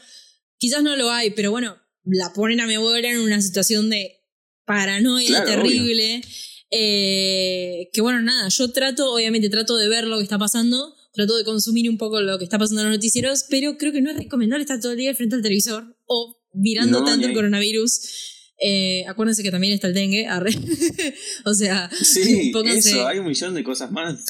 Quizás 0.56 0.82
no 0.82 0.96
lo 0.96 1.10
hay, 1.10 1.30
pero 1.32 1.50
bueno, 1.50 1.76
la 2.04 2.32
ponen 2.32 2.60
a 2.60 2.66
mi 2.66 2.74
abuela 2.74 3.10
en 3.10 3.18
una 3.18 3.42
situación 3.42 3.90
de 3.90 4.22
paranoia 4.64 5.44
terrible. 5.44 6.22
Eh, 6.70 7.90
que 7.92 8.00
bueno, 8.00 8.22
nada, 8.22 8.48
yo 8.48 8.72
trato, 8.72 9.12
obviamente 9.12 9.50
trato 9.50 9.76
de 9.76 9.90
ver 9.90 10.06
lo 10.06 10.16
que 10.16 10.22
está 10.22 10.38
pasando, 10.38 10.94
trato 11.12 11.36
de 11.36 11.44
consumir 11.44 11.90
un 11.90 11.98
poco 11.98 12.22
lo 12.22 12.38
que 12.38 12.44
está 12.44 12.58
pasando 12.58 12.80
en 12.80 12.88
los 12.88 12.96
noticieros, 12.96 13.44
pero 13.50 13.76
creo 13.76 13.92
que 13.92 14.00
no 14.00 14.10
es 14.10 14.16
recomendable 14.16 14.62
estar 14.62 14.80
todo 14.80 14.92
el 14.92 14.98
día 14.98 15.14
frente 15.14 15.36
al 15.36 15.42
televisor 15.42 15.94
o 16.06 16.42
mirando 16.54 17.04
tanto 17.04 17.26
el 17.26 17.34
coronavirus. 17.34 18.31
Eh, 18.58 19.04
acuérdense 19.08 19.42
que 19.42 19.50
también 19.50 19.72
está 19.72 19.88
el 19.88 19.94
dengue, 19.94 20.26
o 21.44 21.54
sea, 21.54 21.90
sí, 21.90 22.52
eso, 22.66 23.06
hay 23.06 23.18
un 23.18 23.26
millón 23.26 23.54
de 23.54 23.64
cosas 23.64 23.90
más. 23.90 24.24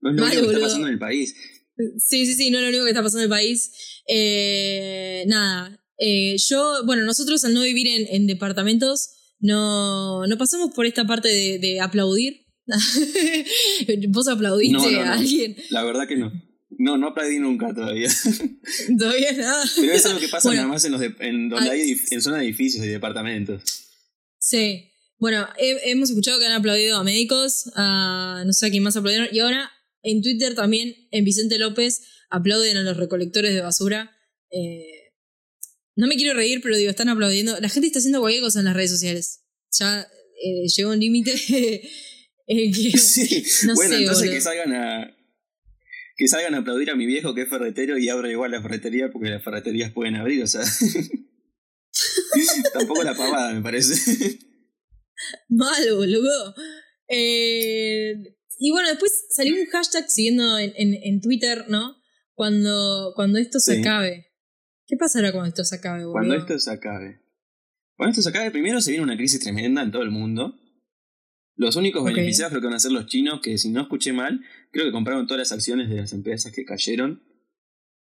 No 0.00 0.10
es 0.10 0.16
lo 0.16 0.24
único 0.24 0.48
que 0.48 0.54
está 0.54 0.66
pasando 0.66 0.86
en 0.86 0.92
el 0.94 0.98
país. 0.98 1.34
Sí, 1.98 2.26
sí, 2.26 2.34
sí, 2.34 2.50
no 2.50 2.58
es 2.58 2.64
lo 2.64 2.68
único 2.70 2.84
que 2.84 2.90
está 2.90 3.02
pasando 3.02 3.20
en 3.20 3.24
el 3.24 3.30
país. 3.30 3.70
Eh, 4.08 5.24
nada, 5.26 5.80
yo, 6.48 6.82
bueno, 6.86 7.04
nosotros 7.04 7.44
al 7.44 7.54
no 7.54 7.62
vivir 7.62 7.86
en, 7.86 8.06
en 8.08 8.26
departamentos, 8.26 9.10
no, 9.40 10.26
no 10.26 10.38
pasamos 10.38 10.74
por 10.74 10.86
esta 10.86 11.06
parte 11.06 11.28
de, 11.28 11.58
de 11.58 11.80
aplaudir. 11.80 12.46
¿Vos 14.08 14.28
aplaudiste 14.28 14.96
a 15.00 15.14
alguien? 15.14 15.56
La 15.70 15.84
verdad 15.84 16.06
que 16.06 16.16
no. 16.16 16.32
No, 16.70 16.98
no 16.98 17.08
aplaudí 17.08 17.38
nunca 17.38 17.72
todavía. 17.74 18.08
todavía 18.98 19.32
nada. 19.32 19.64
Pero 19.76 19.92
eso 19.92 20.08
es 20.08 20.14
lo 20.14 20.20
que 20.20 20.28
pasa 20.28 20.52
nada 20.52 20.66
más 20.66 20.84
en, 20.84 20.92
los 20.92 21.02
en 21.02 21.48
donde 21.48 21.70
hay 21.70 21.96
en 22.10 22.22
zona 22.22 22.38
de 22.38 22.44
edificios 22.44 22.84
y 22.84 22.88
departamentos. 22.88 23.62
Sí. 24.38 24.84
Bueno, 25.18 25.48
hemos 25.58 26.10
escuchado 26.10 26.38
que 26.38 26.46
han 26.46 26.52
aplaudido 26.52 26.96
a 26.96 27.02
médicos, 27.04 27.70
a 27.74 28.44
no 28.46 28.52
sé 28.52 28.66
a 28.66 28.70
quién 28.70 28.84
más 28.84 28.96
aplaudieron, 28.96 29.28
y 29.32 29.40
ahora 29.40 29.68
en 30.02 30.22
Twitter 30.22 30.54
también, 30.54 30.94
en 31.10 31.24
Vicente 31.24 31.58
López, 31.58 32.02
aplauden 32.30 32.76
a 32.76 32.82
los 32.82 32.96
recolectores 32.96 33.54
de 33.54 33.60
basura. 33.60 34.16
Eh, 34.50 35.12
no 35.96 36.06
me 36.06 36.16
quiero 36.16 36.34
reír, 36.34 36.60
pero 36.62 36.76
digo, 36.76 36.90
están 36.90 37.08
aplaudiendo. 37.08 37.58
La 37.60 37.68
gente 37.68 37.88
está 37.88 37.98
haciendo 37.98 38.20
cualquier 38.20 38.42
cosa 38.42 38.60
en 38.60 38.66
las 38.66 38.74
redes 38.74 38.90
sociales. 38.90 39.40
Ya 39.72 40.00
eh, 40.00 40.68
llegó 40.68 40.92
un 40.92 41.00
límite. 41.00 41.32
eh, 42.46 42.72
sí, 42.96 43.44
bueno, 43.74 43.96
entonces 43.96 44.30
que 44.30 44.40
salgan 44.40 44.72
a. 44.72 45.14
Que 46.18 46.28
salgan 46.28 46.54
a 46.54 46.58
aplaudir 46.58 46.90
a 46.90 46.96
mi 46.96 47.06
viejo 47.06 47.34
que 47.34 47.42
es 47.42 47.48
ferretero 47.48 47.96
y 47.96 48.10
abra 48.10 48.30
igual 48.30 48.50
la 48.50 48.60
ferretería 48.60 49.10
porque 49.10 49.30
las 49.30 49.42
ferreterías 49.42 49.92
pueden 49.92 50.16
abrir, 50.16 50.42
o 50.42 50.46
sea. 50.46 50.62
Tampoco 52.74 53.04
la 53.04 53.14
pavada, 53.14 53.54
me 53.54 53.62
parece. 53.62 54.38
Malo, 55.48 55.96
boludo. 55.96 56.54
Eh, 57.08 58.36
y 58.58 58.70
bueno, 58.72 58.88
después 58.88 59.26
salió 59.30 59.54
un 59.54 59.66
hashtag 59.66 60.10
siguiendo 60.10 60.58
en, 60.58 60.72
en, 60.76 61.20
Twitter, 61.20 61.66
¿no? 61.68 61.96
Cuando, 62.34 63.12
cuando 63.14 63.38
esto 63.38 63.60
se 63.60 63.78
acabe. 63.78 64.26
¿Qué 64.86 64.96
pasará 64.96 65.30
cuando 65.30 65.48
esto 65.48 65.64
se 65.64 65.76
acabe, 65.76 66.00
boludo? 66.00 66.12
Cuando 66.12 66.34
esto 66.34 66.58
se 66.58 66.72
acabe. 66.72 67.20
Cuando 67.96 68.10
esto 68.10 68.22
se 68.22 68.30
acabe, 68.30 68.50
primero 68.50 68.80
se 68.80 68.90
viene 68.90 69.04
una 69.04 69.16
crisis 69.16 69.40
tremenda 69.40 69.82
en 69.82 69.92
todo 69.92 70.02
el 70.02 70.10
mundo. 70.10 70.58
Los 71.58 71.74
únicos 71.74 72.04
beneficiados 72.04 72.50
creo 72.50 72.60
que 72.60 72.68
van 72.68 72.76
a 72.76 72.80
ser 72.80 72.92
los 72.92 73.06
chinos, 73.06 73.40
que 73.42 73.58
si 73.58 73.70
no 73.70 73.82
escuché 73.82 74.12
mal, 74.12 74.40
creo 74.70 74.86
que 74.86 74.92
compraron 74.92 75.26
todas 75.26 75.40
las 75.40 75.52
acciones 75.52 75.90
de 75.90 75.96
las 75.96 76.12
empresas 76.12 76.52
que 76.52 76.64
cayeron. 76.64 77.22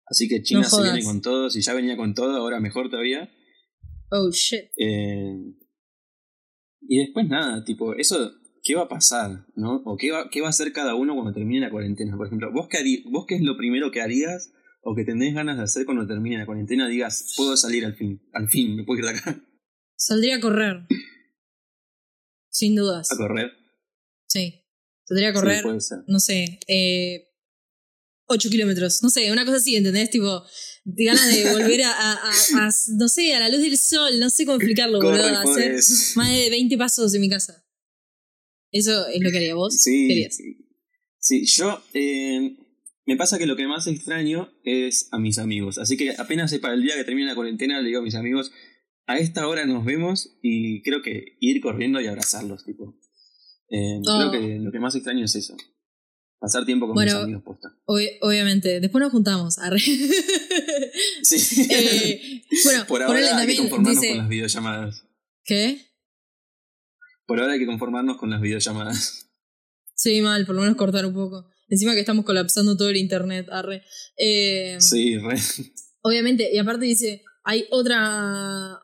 Así 0.06 0.28
que 0.28 0.44
China 0.44 0.64
se 0.64 0.84
viene 0.84 1.04
con 1.04 1.22
todo, 1.22 1.50
si 1.50 1.62
ya 1.62 1.74
venía 1.74 1.98
con 1.98 2.14
todo, 2.14 2.38
ahora 2.38 2.60
mejor 2.60 2.92
todavía. 2.92 3.30
Oh, 4.12 4.30
shit. 4.32 4.66
Eh, 4.78 5.36
y 6.82 7.00
después 7.00 7.28
nada, 7.28 7.64
tipo, 7.64 7.96
eso, 7.96 8.34
¿qué 8.64 8.76
va 8.76 8.84
a 8.84 8.88
pasar? 8.88 9.48
¿No? 9.56 9.82
¿O 9.84 9.98
qué 9.98 10.12
va, 10.12 10.30
qué 10.30 10.42
va 10.42 10.48
a 10.48 10.52
hacer 10.52 10.72
cada 10.72 10.94
uno 10.94 11.16
cuando 11.16 11.34
termine 11.34 11.62
la 11.62 11.72
cuarentena? 11.72 12.18
Por 12.18 12.28
ejemplo, 12.28 12.52
¿vos 12.54 12.68
qué, 12.70 13.04
¿vos 13.12 13.26
qué 13.28 13.36
es 13.36 13.42
lo 13.42 13.58
primero 13.58 13.90
que 13.90 14.02
harías 14.02 14.54
o 14.82 14.96
que 14.96 15.06
tenés 15.06 15.34
ganas 15.34 15.58
de 15.58 15.64
hacer 15.64 15.86
cuando 15.86 16.08
termine 16.08 16.38
la 16.38 16.46
cuarentena, 16.46 16.88
digas, 16.88 17.34
puedo 17.36 17.58
salir 17.58 17.86
al 17.86 17.96
fin, 17.96 18.22
al 18.34 18.48
fin, 18.48 18.76
me 18.76 18.84
puedo 18.84 19.00
ir 19.00 19.06
de 19.06 19.20
acá. 19.20 19.44
Saldría 19.96 20.38
a 20.38 20.40
correr. 20.40 20.86
Sin 22.60 22.76
dudas. 22.76 23.10
¿A 23.10 23.16
correr? 23.16 23.54
Sí. 24.28 24.66
Saldría 25.06 25.30
a 25.30 25.34
correr, 25.34 25.64
no 26.08 26.20
sé, 26.20 26.60
eh, 26.68 27.30
8 28.26 28.50
kilómetros, 28.50 29.02
no 29.02 29.10
sé, 29.10 29.32
una 29.32 29.46
cosa 29.46 29.58
así, 29.58 29.78
¿entendés? 29.78 30.10
Tipo, 30.10 30.44
de 30.84 31.06
ganas 31.06 31.34
de 31.34 31.54
volver 31.54 31.84
a, 31.84 32.20
no 32.98 33.08
sé, 33.08 33.34
a 33.34 33.40
la 33.40 33.48
luz 33.48 33.62
del 33.62 33.78
sol, 33.78 34.20
no 34.20 34.30
sé 34.30 34.46
cómo 34.46 34.58
explicarlo, 34.58 35.00
boludo, 35.02 35.26
hacer 35.26 35.80
más 36.16 36.30
de 36.30 36.50
20 36.50 36.78
pasos 36.78 37.14
en 37.14 37.22
mi 37.22 37.30
casa. 37.30 37.66
Eso 38.72 39.08
es 39.08 39.22
lo 39.22 39.32
que 39.32 39.38
haría 39.38 39.56
vos. 39.56 39.82
Sí. 39.82 40.28
Sí, 41.18 41.46
yo 41.46 41.82
eh, 41.94 42.58
me 43.06 43.16
pasa 43.16 43.38
que 43.38 43.46
lo 43.46 43.56
que 43.56 43.68
más 43.68 43.88
extraño 43.88 44.52
es 44.66 45.08
a 45.12 45.18
mis 45.18 45.38
amigos. 45.38 45.78
Así 45.78 45.96
que 45.96 46.12
apenas 46.18 46.54
para 46.60 46.74
el 46.74 46.84
día 46.84 46.96
que 46.96 47.06
termine 47.06 47.28
la 47.28 47.36
cuarentena, 47.36 47.80
le 47.82 47.88
digo 47.88 48.02
a 48.02 48.04
mis 48.04 48.16
amigos, 48.16 48.52
a 49.10 49.18
esta 49.18 49.48
hora 49.48 49.66
nos 49.66 49.84
vemos 49.84 50.38
y 50.44 50.84
creo 50.84 51.02
que 51.02 51.36
ir 51.40 51.62
corriendo 51.62 52.00
y 52.00 52.06
abrazarlos, 52.06 52.64
tipo. 52.64 52.96
Eh, 53.68 54.02
creo 54.06 54.30
que 54.30 54.60
lo 54.60 54.72
que 54.72 54.80
más 54.80 54.94
extraño 54.94 55.26
es 55.26 55.36
eso. 55.36 55.58
Pasar 56.38 56.64
tiempo 56.64 56.88
con 56.88 57.04
mis 57.04 57.12
amigos 57.12 57.42
posta. 57.44 57.76
obviamente. 57.86 58.80
Después 58.80 59.02
nos 59.02 59.12
juntamos. 59.12 59.56
sí. 61.24 61.68
Eh, 61.72 62.44
bueno, 62.64 62.86
por 62.88 63.02
ahora 63.02 63.38
hay 63.40 63.48
que 63.48 63.58
conformarnos 63.58 64.06
con 64.06 64.18
las 64.18 64.30
videollamadas. 64.30 65.04
¿Qué? 65.44 65.80
Por 67.26 67.40
ahora 67.40 67.54
hay 67.54 67.60
que 67.60 67.66
conformarnos 67.66 68.18
con 68.18 68.30
las 68.30 68.42
videollamadas. 68.42 69.32
Sí, 69.96 70.22
mal, 70.22 70.46
por 70.46 70.56
lo 70.56 70.62
menos 70.62 70.78
cortar 70.78 71.06
un 71.08 71.14
poco. 71.16 71.50
Encima 71.68 71.94
que 71.94 72.02
estamos 72.02 72.26
colapsando 72.26 72.78
todo 72.78 72.90
el 72.90 72.98
internet, 72.98 73.48
arre. 73.52 73.84
Eh, 74.18 74.78
sí, 74.80 75.18
re. 75.18 75.38
Obviamente, 76.02 76.50
y 76.54 76.58
aparte 76.60 76.86
dice, 76.86 77.24
hay 77.44 77.66
otra, 77.72 78.79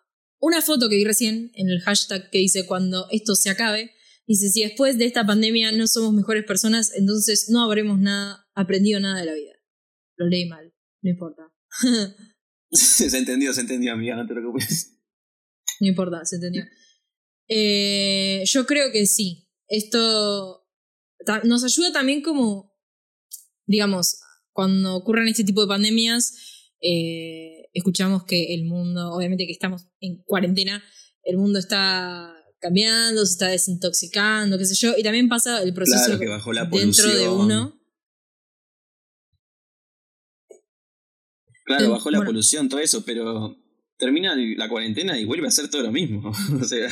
una 0.45 0.62
foto 0.62 0.89
que 0.89 0.95
vi 0.95 1.03
recién 1.03 1.51
en 1.55 1.69
el 1.69 1.81
hashtag 1.81 2.29
que 2.29 2.38
dice 2.38 2.67
cuando 2.67 3.08
esto 3.10 3.34
se 3.34 3.49
acabe. 3.49 3.91
Dice, 4.27 4.49
si 4.49 4.62
después 4.62 4.97
de 4.99 5.05
esta 5.05 5.25
pandemia 5.25 5.71
no 5.71 5.88
somos 5.88 6.13
mejores 6.13 6.45
personas, 6.45 6.93
entonces 6.95 7.47
no 7.49 7.63
habremos 7.63 7.99
nada, 7.99 8.47
aprendido 8.53 8.99
nada 8.99 9.19
de 9.19 9.25
la 9.25 9.34
vida. 9.34 9.53
Lo 10.17 10.27
leí 10.27 10.47
mal. 10.47 10.71
no 11.01 11.10
importa. 11.10 11.51
se 12.71 13.17
entendió, 13.17 13.53
se 13.53 13.62
entendió, 13.62 13.93
amiga, 13.93 14.15
no 14.15 14.27
te 14.27 14.34
preocupes. 14.34 14.99
No 15.79 15.88
importa, 15.88 16.23
se 16.25 16.36
entendió. 16.36 16.63
Eh, 17.47 18.43
yo 18.45 18.67
creo 18.67 18.91
que 18.91 19.08
sí. 19.08 19.49
Esto 19.67 20.63
nos 21.43 21.63
ayuda 21.63 21.91
también 21.91 22.21
como, 22.21 22.71
digamos, 23.65 24.19
cuando 24.53 24.95
ocurren 24.95 25.27
este 25.27 25.43
tipo 25.43 25.62
de 25.62 25.67
pandemias, 25.67 26.34
eh, 26.81 27.55
escuchamos 27.75 28.23
que 28.23 28.55
el 28.55 28.65
mundo, 28.65 29.11
obviamente 29.11 29.45
que 29.45 29.51
estamos 29.51 29.88
en 29.99 30.23
cuarentena, 30.23 30.83
el 31.23 31.38
mundo 31.38 31.59
está 31.59 32.33
cambiando, 32.59 33.25
se 33.25 33.33
está 33.33 33.47
desintoxicando, 33.49 34.57
qué 34.57 34.65
sé 34.65 34.75
yo, 34.75 34.93
y 34.97 35.03
también 35.03 35.29
pasa 35.29 35.61
el 35.61 35.73
proceso 35.73 36.17
que 36.17 36.27
bajó 36.27 36.53
la 36.53 36.65
dentro 36.65 37.07
de 37.07 37.29
uno. 37.29 37.79
Claro, 41.65 41.91
bajó 41.91 42.11
la 42.11 42.23
polución, 42.23 42.69
todo 42.69 42.79
eso, 42.79 43.03
pero 43.05 43.57
termina 43.97 44.35
la 44.35 44.69
cuarentena 44.69 45.19
y 45.19 45.25
vuelve 45.25 45.47
a 45.47 45.51
ser 45.51 45.69
todo 45.69 45.83
lo 45.83 45.91
mismo. 45.91 46.31
o 46.61 46.63
sea. 46.63 46.89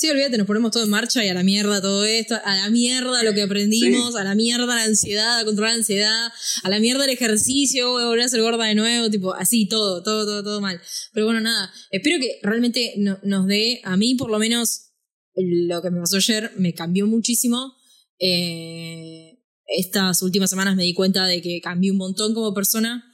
Sí, 0.00 0.08
olvídate, 0.08 0.38
nos 0.38 0.46
ponemos 0.46 0.70
todo 0.70 0.84
en 0.84 0.88
marcha 0.88 1.22
y 1.22 1.28
a 1.28 1.34
la 1.34 1.42
mierda 1.42 1.82
todo 1.82 2.06
esto, 2.06 2.34
a 2.42 2.56
la 2.56 2.70
mierda 2.70 3.22
lo 3.22 3.34
que 3.34 3.42
aprendimos, 3.42 4.16
a 4.16 4.24
la 4.24 4.34
mierda 4.34 4.74
la 4.74 4.84
ansiedad, 4.84 5.38
a 5.38 5.44
controlar 5.44 5.72
la 5.72 5.76
ansiedad, 5.80 6.28
a 6.62 6.68
la 6.70 6.80
mierda 6.80 7.04
el 7.04 7.10
ejercicio, 7.10 7.90
voy 7.90 8.04
a 8.04 8.06
volver 8.06 8.24
a 8.24 8.28
ser 8.30 8.40
gorda 8.40 8.64
de 8.64 8.74
nuevo, 8.74 9.10
tipo, 9.10 9.34
así, 9.34 9.68
todo, 9.68 10.02
todo, 10.02 10.24
todo, 10.24 10.42
todo 10.42 10.62
mal. 10.62 10.80
Pero 11.12 11.26
bueno, 11.26 11.42
nada, 11.42 11.70
espero 11.90 12.18
que 12.18 12.38
realmente 12.42 12.94
nos 12.96 13.46
dé, 13.46 13.82
a 13.84 13.98
mí 13.98 14.14
por 14.14 14.30
lo 14.30 14.38
menos, 14.38 14.86
lo 15.34 15.82
que 15.82 15.90
me 15.90 16.00
pasó 16.00 16.16
ayer 16.16 16.50
me 16.56 16.72
cambió 16.72 17.06
muchísimo. 17.06 17.74
Eh, 18.18 19.38
estas 19.66 20.22
últimas 20.22 20.48
semanas 20.48 20.76
me 20.76 20.84
di 20.84 20.94
cuenta 20.94 21.26
de 21.26 21.42
que 21.42 21.60
cambié 21.60 21.90
un 21.90 21.98
montón 21.98 22.32
como 22.32 22.54
persona 22.54 23.09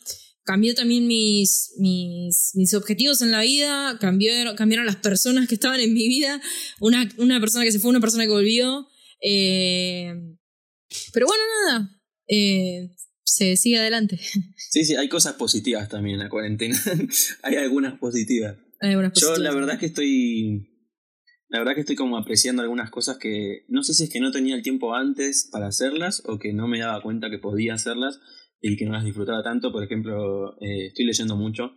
cambió 0.46 0.74
también 0.74 1.06
mis, 1.06 1.74
mis, 1.78 2.52
mis, 2.54 2.72
objetivos 2.74 3.20
en 3.20 3.32
la 3.32 3.42
vida, 3.42 3.98
cambió, 4.00 4.30
cambiaron 4.56 4.86
las 4.86 4.96
personas 4.96 5.48
que 5.48 5.56
estaban 5.56 5.80
en 5.80 5.92
mi 5.92 6.08
vida, 6.08 6.40
una, 6.80 7.06
una 7.18 7.40
persona 7.40 7.64
que 7.64 7.72
se 7.72 7.80
fue, 7.80 7.90
una 7.90 8.00
persona 8.00 8.24
que 8.24 8.30
volvió. 8.30 8.86
Eh, 9.20 10.14
pero 11.12 11.26
bueno, 11.26 11.42
nada, 11.66 12.00
eh, 12.28 12.90
se 13.24 13.56
sigue 13.56 13.78
adelante. 13.78 14.18
Sí, 14.68 14.84
sí, 14.84 14.94
hay 14.94 15.08
cosas 15.08 15.34
positivas 15.34 15.88
también 15.88 16.16
en 16.16 16.24
la 16.24 16.28
cuarentena. 16.28 16.78
hay 17.42 17.56
algunas 17.56 17.98
positivas. 17.98 18.56
Yo 19.14 19.36
la 19.36 19.54
verdad 19.54 19.78
que 19.78 19.86
estoy... 19.86 20.70
La 21.48 21.60
verdad 21.60 21.74
que 21.74 21.80
estoy 21.80 21.96
como 21.96 22.18
apreciando 22.18 22.60
algunas 22.60 22.90
cosas 22.90 23.16
que 23.16 23.64
no 23.68 23.82
sé 23.84 23.94
si 23.94 24.04
es 24.04 24.10
que 24.10 24.20
no 24.20 24.32
tenía 24.32 24.54
el 24.54 24.62
tiempo 24.62 24.94
antes 24.94 25.48
para 25.50 25.68
hacerlas 25.68 26.22
o 26.26 26.38
que 26.38 26.52
no 26.52 26.68
me 26.68 26.80
daba 26.80 27.00
cuenta 27.00 27.30
que 27.30 27.38
podía 27.38 27.74
hacerlas 27.74 28.20
y 28.60 28.76
que 28.76 28.84
no 28.84 28.92
las 28.92 29.04
disfrutaba 29.04 29.42
tanto. 29.42 29.72
Por 29.72 29.84
ejemplo, 29.84 30.56
eh, 30.60 30.86
estoy 30.86 31.04
leyendo 31.04 31.36
mucho. 31.36 31.72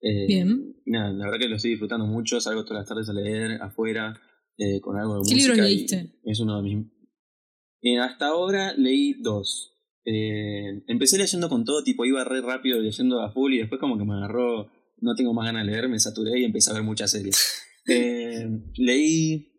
Eh, 0.00 0.26
Bien. 0.26 0.76
Nada, 0.86 1.12
la 1.12 1.24
verdad 1.24 1.38
que 1.38 1.48
lo 1.48 1.56
estoy 1.56 1.72
disfrutando 1.72 2.06
mucho. 2.06 2.40
Salgo 2.40 2.64
todas 2.64 2.80
las 2.80 2.88
tardes 2.88 3.08
a 3.08 3.12
leer 3.12 3.62
afuera 3.62 4.20
eh, 4.58 4.80
con 4.80 4.98
algo 4.98 5.16
de 5.16 5.22
¿Qué 5.28 5.34
libros 5.34 5.56
leíste? 5.56 6.20
Es 6.24 6.40
uno 6.40 6.60
de 6.60 6.62
mis. 6.62 7.98
hasta 8.00 8.26
ahora 8.28 8.74
leí 8.76 9.14
dos. 9.20 9.72
empecé 10.04 11.18
leyendo 11.18 11.48
con 11.48 11.64
todo, 11.64 11.82
tipo 11.82 12.04
iba 12.04 12.24
re 12.24 12.42
rápido 12.42 12.78
leyendo 12.78 13.22
a 13.22 13.32
full 13.32 13.54
y 13.54 13.58
después 13.58 13.80
como 13.80 13.96
que 13.96 14.04
me 14.04 14.14
agarró, 14.14 14.70
no 14.98 15.14
tengo 15.14 15.32
más 15.32 15.46
ganas 15.46 15.64
de 15.64 15.72
leer, 15.72 15.88
me 15.88 15.98
saturé 15.98 16.40
y 16.40 16.44
empecé 16.44 16.70
a 16.70 16.74
ver 16.74 16.82
muchas 16.82 17.10
series. 17.10 17.62
leí, 18.76 19.54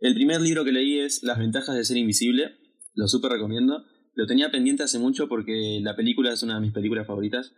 el 0.00 0.14
primer 0.14 0.40
libro 0.40 0.64
que 0.64 0.72
leí 0.72 0.98
es 0.98 1.22
Las 1.22 1.38
ventajas 1.38 1.76
de 1.76 1.84
ser 1.84 1.98
invisible, 1.98 2.56
lo 2.94 3.06
súper 3.06 3.32
recomiendo. 3.32 3.84
Lo 4.14 4.26
tenía 4.26 4.50
pendiente 4.50 4.82
hace 4.82 4.98
mucho 4.98 5.28
porque 5.28 5.80
la 5.82 5.96
película 5.96 6.32
es 6.32 6.42
una 6.42 6.56
de 6.56 6.60
mis 6.60 6.72
películas 6.72 7.06
favoritas. 7.06 7.52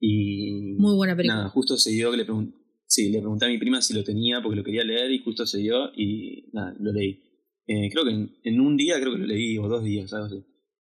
Y. 0.00 0.74
Muy 0.78 0.94
buena 0.94 1.16
película. 1.16 1.36
Nada, 1.36 1.48
justo 1.48 1.76
se 1.76 1.90
dio 1.90 2.10
que 2.10 2.16
le 2.16 2.24
pregunté. 2.24 2.56
Sí, 2.86 3.10
le 3.10 3.20
pregunté 3.20 3.46
a 3.46 3.48
mi 3.48 3.58
prima 3.58 3.80
si 3.80 3.94
lo 3.94 4.04
tenía 4.04 4.42
porque 4.42 4.56
lo 4.56 4.64
quería 4.64 4.84
leer 4.84 5.10
y 5.12 5.22
justo 5.22 5.46
se 5.46 5.58
dio 5.58 5.90
y 5.96 6.50
nada, 6.52 6.74
lo 6.78 6.92
leí. 6.92 7.22
Eh, 7.66 7.88
creo 7.90 8.04
que 8.04 8.10
en, 8.42 8.60
un 8.60 8.76
día 8.76 9.00
creo 9.00 9.12
que 9.12 9.18
lo 9.18 9.26
leí, 9.26 9.56
o 9.56 9.68
dos 9.68 9.82
días, 9.82 10.12
algo 10.12 10.26
así. 10.26 10.44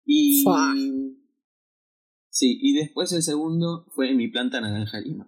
Y. 0.04 0.44
Sí, 2.28 2.58
y 2.60 2.74
después 2.74 3.10
el 3.12 3.22
segundo 3.22 3.86
fue 3.94 4.12
Mi 4.12 4.28
planta 4.28 4.60
naranja 4.60 5.00
lima. 5.00 5.26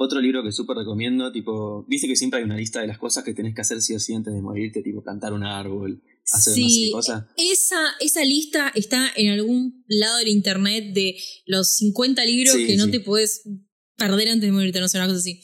Otro 0.00 0.20
libro 0.20 0.44
que 0.44 0.52
súper 0.52 0.76
recomiendo, 0.76 1.32
tipo, 1.32 1.84
viste 1.88 2.06
que 2.06 2.14
siempre 2.14 2.38
hay 2.38 2.44
una 2.44 2.56
lista 2.56 2.80
de 2.80 2.86
las 2.86 2.98
cosas 2.98 3.24
que 3.24 3.34
tenés 3.34 3.54
que 3.54 3.62
hacer 3.62 3.80
sí 3.80 3.94
o 3.94 3.98
sí 3.98 4.14
antes 4.14 4.32
de 4.32 4.42
morirte, 4.42 4.82
tipo 4.82 5.02
plantar 5.02 5.32
un 5.32 5.42
árbol, 5.42 6.02
hacer 6.32 6.54
sí. 6.54 6.92
Esa, 7.36 7.94
esa 8.00 8.24
lista 8.24 8.72
está 8.74 9.10
en 9.16 9.28
algún 9.30 9.84
lado 9.88 10.18
del 10.18 10.28
internet 10.28 10.92
de 10.94 11.16
los 11.46 11.74
50 11.76 12.24
libros 12.24 12.54
que 12.54 12.76
no 12.76 12.90
te 12.90 13.00
puedes 13.00 13.48
perder 13.96 14.28
antes 14.28 14.48
de 14.48 14.52
morirte, 14.52 14.80
no 14.80 14.88
sé, 14.88 14.98
una 14.98 15.06
cosa 15.06 15.18
así. 15.18 15.40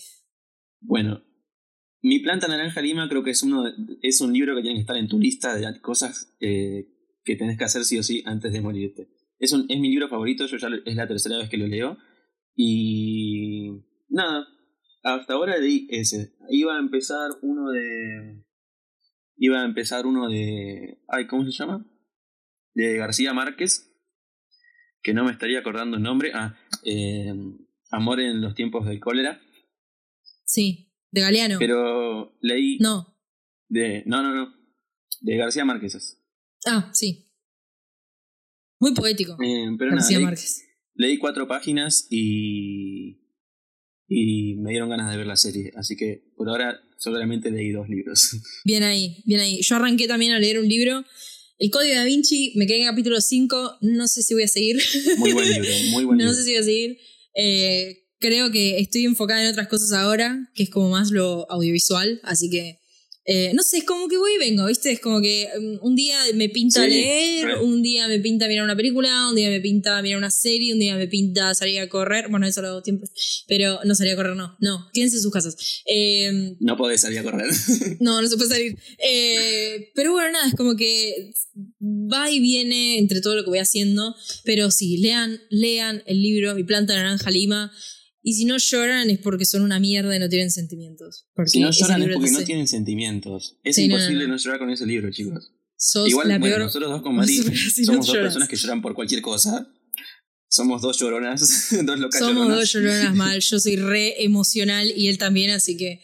Bueno, 0.81 1.23
Mi 2.03 2.19
planta 2.19 2.49
naranja 2.49 2.83
lima 2.83 3.09
creo 3.09 3.25
que 3.25 3.31
es 3.31 3.43
uno 3.43 3.65
es 4.03 4.21
un 4.21 4.33
libro 4.33 4.55
que 4.55 4.63
tiene 4.63 4.77
que 4.77 4.83
estar 4.83 4.97
en 4.97 5.09
tu 5.09 5.19
lista 5.19 5.57
de 5.57 5.81
cosas 5.81 6.35
eh, 6.41 6.87
que 7.25 7.37
tenés 7.37 7.57
que 7.57 7.65
hacer 7.65 7.85
sí 7.85 7.99
o 7.99 8.03
sí 8.03 8.23
antes 8.27 8.53
de 8.53 8.61
morirte. 8.61 9.09
Es, 9.39 9.53
un, 9.53 9.67
es 9.69 9.81
mi 9.81 9.89
libro 9.89 10.09
favorito, 10.09 10.47
yo 10.47 10.57
ya 10.59 10.69
es 10.85 10.97
la 10.97 11.09
tercera 11.09 11.39
vez 11.39 11.49
que 11.49 11.57
lo 11.57 11.67
leo. 11.67 11.97
Y 12.55 13.71
nada, 14.09 14.47
hasta 15.03 15.35
ahora 15.35 15.59
leí 15.59 15.87
ese. 15.91 16.35
Iba 16.51 16.77
a 16.77 16.81
empezar 16.81 17.31
uno 17.43 17.71
de. 17.71 18.44
Iba 19.37 19.63
a 19.63 19.65
empezar 19.65 20.07
uno 20.07 20.29
de. 20.29 21.03
Ay, 21.09 21.27
¿cómo 21.27 21.45
se 21.45 21.53
llama? 21.53 21.85
De 22.75 22.97
García 22.97 23.33
Márquez. 23.33 23.91
Que 25.03 25.13
no 25.13 25.25
me 25.25 25.33
estaría 25.33 25.59
acordando 25.59 25.97
el 25.97 26.03
nombre. 26.03 26.33
Ah, 26.35 26.57
eh, 26.85 27.33
Amor 27.91 28.21
en 28.21 28.41
los 28.41 28.55
tiempos 28.55 28.87
del 28.87 28.99
cólera. 28.99 29.41
Sí, 30.45 30.93
de 31.11 31.21
Galeano. 31.21 31.59
Pero 31.59 32.37
leí. 32.41 32.79
No. 32.79 33.17
De. 33.69 34.03
No, 34.07 34.23
no, 34.23 34.35
no. 34.35 34.55
De 35.21 35.37
García 35.37 35.65
Márquez. 35.65 36.21
Ah, 36.67 36.91
sí. 36.93 37.31
Muy 38.81 38.95
poético. 38.95 39.37
Eh, 39.43 39.71
pero 39.79 39.93
García 39.93 40.19
Márquez. 40.21 40.65
Leí 40.95 41.19
cuatro 41.19 41.47
páginas 41.47 42.07
y 42.11 43.24
y 44.15 44.55
me 44.55 44.71
dieron 44.71 44.89
ganas 44.91 45.11
de 45.11 45.17
ver 45.17 45.27
la 45.27 45.37
serie. 45.37 45.73
Así 45.77 45.97
que 45.97 46.23
por 46.37 46.49
ahora 46.49 46.81
solamente 46.99 47.51
leí 47.51 47.73
dos 47.73 47.89
libros. 47.89 48.37
Bien 48.65 48.83
ahí, 48.83 49.23
bien 49.25 49.41
ahí. 49.41 49.61
Yo 49.61 49.77
arranqué 49.77 50.07
también 50.07 50.33
a 50.33 50.39
leer 50.39 50.59
un 50.59 50.69
libro. 50.69 51.05
El 51.59 51.71
Código 51.71 51.95
da 51.95 52.05
Vinci, 52.05 52.53
me 52.57 52.67
quedé 52.67 52.79
en 52.79 52.87
capítulo 52.87 53.21
5, 53.21 53.79
no 53.83 54.09
sé 54.09 54.23
si 54.23 54.35
voy 54.35 54.43
a 54.43 54.49
seguir. 54.49 54.83
Muy 55.19 55.33
buen 55.33 55.49
libro, 55.49 55.69
muy 55.91 56.05
buen 56.05 56.19
libro. 56.19 56.33
No 56.33 56.37
sé 56.37 56.45
si 56.45 56.51
voy 56.51 56.61
a 56.61 56.65
seguir. 56.65 56.99
Eh, 57.37 58.05
creo 58.19 58.51
que 58.51 58.79
estoy 58.79 59.05
enfocada 59.05 59.43
en 59.43 59.51
otras 59.51 59.69
cosas 59.69 59.93
ahora, 59.93 60.51
que 60.55 60.65
es 60.65 60.71
como 60.71 60.91
más 60.91 61.11
lo 61.11 61.51
audiovisual, 61.51 62.21
así 62.25 62.51
que 62.51 62.81
eh, 63.27 63.53
no 63.55 63.63
sé, 63.63 63.79
es 63.79 63.85
como 63.85 64.07
que 64.09 64.19
voy 64.19 64.33
y 64.37 64.39
vengo, 64.39 64.67
¿viste? 64.67 64.93
Es 64.93 65.01
como 65.01 65.21
que 65.23 65.49
um, 65.57 65.79
un 65.81 65.97
día 65.97 66.19
me 66.35 66.51
pinta 66.51 66.87
leer, 66.87 67.59
un 67.63 67.83
día 67.83 68.07
me 68.07 68.19
pinta 68.19 68.47
mirar 68.49 68.65
una 68.65 68.77
película, 68.77 69.29
un 69.31 69.35
día 69.35 69.49
me 69.49 69.61
pinta 69.61 70.03
mirar 70.03 70.19
una 70.19 70.31
serie, 70.31 70.75
un 70.75 70.79
día 70.79 70.95
me 70.97 71.09
pinta 71.09 71.55
salir 71.55 71.81
a 71.81 71.89
correr. 71.89 72.29
Bueno, 72.29 72.47
eso 72.47 72.61
lo 72.61 72.69
hago 72.69 72.83
tiempo, 72.83 73.07
pero 73.49 73.81
no 73.85 73.95
salir 73.95 74.13
a 74.13 74.17
correr, 74.17 74.37
no. 74.37 74.57
No, 74.61 74.91
quédense 74.93 75.17
en 75.17 75.23
sus 75.23 75.33
casas. 75.33 75.57
Eh, 75.87 76.55
no 76.61 76.77
podés 76.77 77.01
salir 77.01 77.19
a 77.21 77.23
correr. 77.23 77.49
no, 78.01 78.21
no 78.21 78.29
se 78.29 78.37
puede 78.37 78.51
salir. 78.51 78.79
Eh, 78.99 79.91
pero 79.95 80.13
bueno, 80.13 80.33
nada, 80.33 80.47
es 80.49 80.55
como 80.55 80.77
que 80.77 81.33
va 81.83 82.31
y 82.31 82.41
viene 82.41 82.99
entre 82.99 83.23
todo 83.23 83.37
lo 83.37 83.45
que 83.45 83.51
voy 83.51 83.59
haciendo. 83.59 84.15
Pero 84.45 84.71
sí, 84.71 84.99
lean, 84.99 85.41
lean 85.49 86.03
el 86.07 86.21
libro 86.21 86.55
Mi 86.55 86.65
planta 86.65 86.95
naranja 86.95 87.31
lima. 87.31 87.73
Y 88.27 88.33
si 88.33 88.47
no 88.47 88.57
lloran 88.57 89.11
es 89.11 89.19
porque 89.19 89.45
son 89.45 89.61
una 89.61 89.79
mierda 89.79 90.17
y 90.17 90.19
no 90.19 90.31
tienen 90.31 90.51
sentimientos. 90.51 91.27
si 91.45 91.61
no 91.61 91.71
lloran 91.71 92.03
es 92.03 92.15
porque 92.15 92.31
no 92.31 92.43
tienen 92.43 92.67
sentimientos. 92.67 93.59
Es 93.63 93.77
imposible 93.77 94.27
no, 94.27 94.39
llorar 94.39 94.59
con 94.59 94.71
ese 94.71 94.87
libro, 94.87 95.11
chicos. 95.11 95.53
Igual, 96.07 96.29
la 96.29 96.39
bueno, 96.39 96.61
nosotros 96.61 96.91
dos 96.91 97.03
con 97.03 97.15
Mari 97.17 97.37
somos 97.37 98.07
dos 98.07 98.17
personas 98.17 98.49
que 98.49 98.57
lloran 98.57 98.81
por 98.81 98.95
cualquier 98.95 99.21
cosa. 99.21 99.71
Somos 100.49 100.81
dos 100.81 100.99
lloronas, 100.99 101.69
dos 101.85 101.99
locas 101.99 102.19
Somos 102.19 102.49
dos 102.49 102.73
lloronas 102.73 103.15
mal. 103.15 103.41
Yo 103.41 103.61
soy 103.61 103.77
re 103.77 104.25
emocional 104.25 104.91
y 104.97 105.09
él 105.09 105.19
también, 105.19 105.51
así 105.51 105.77
que 105.77 106.01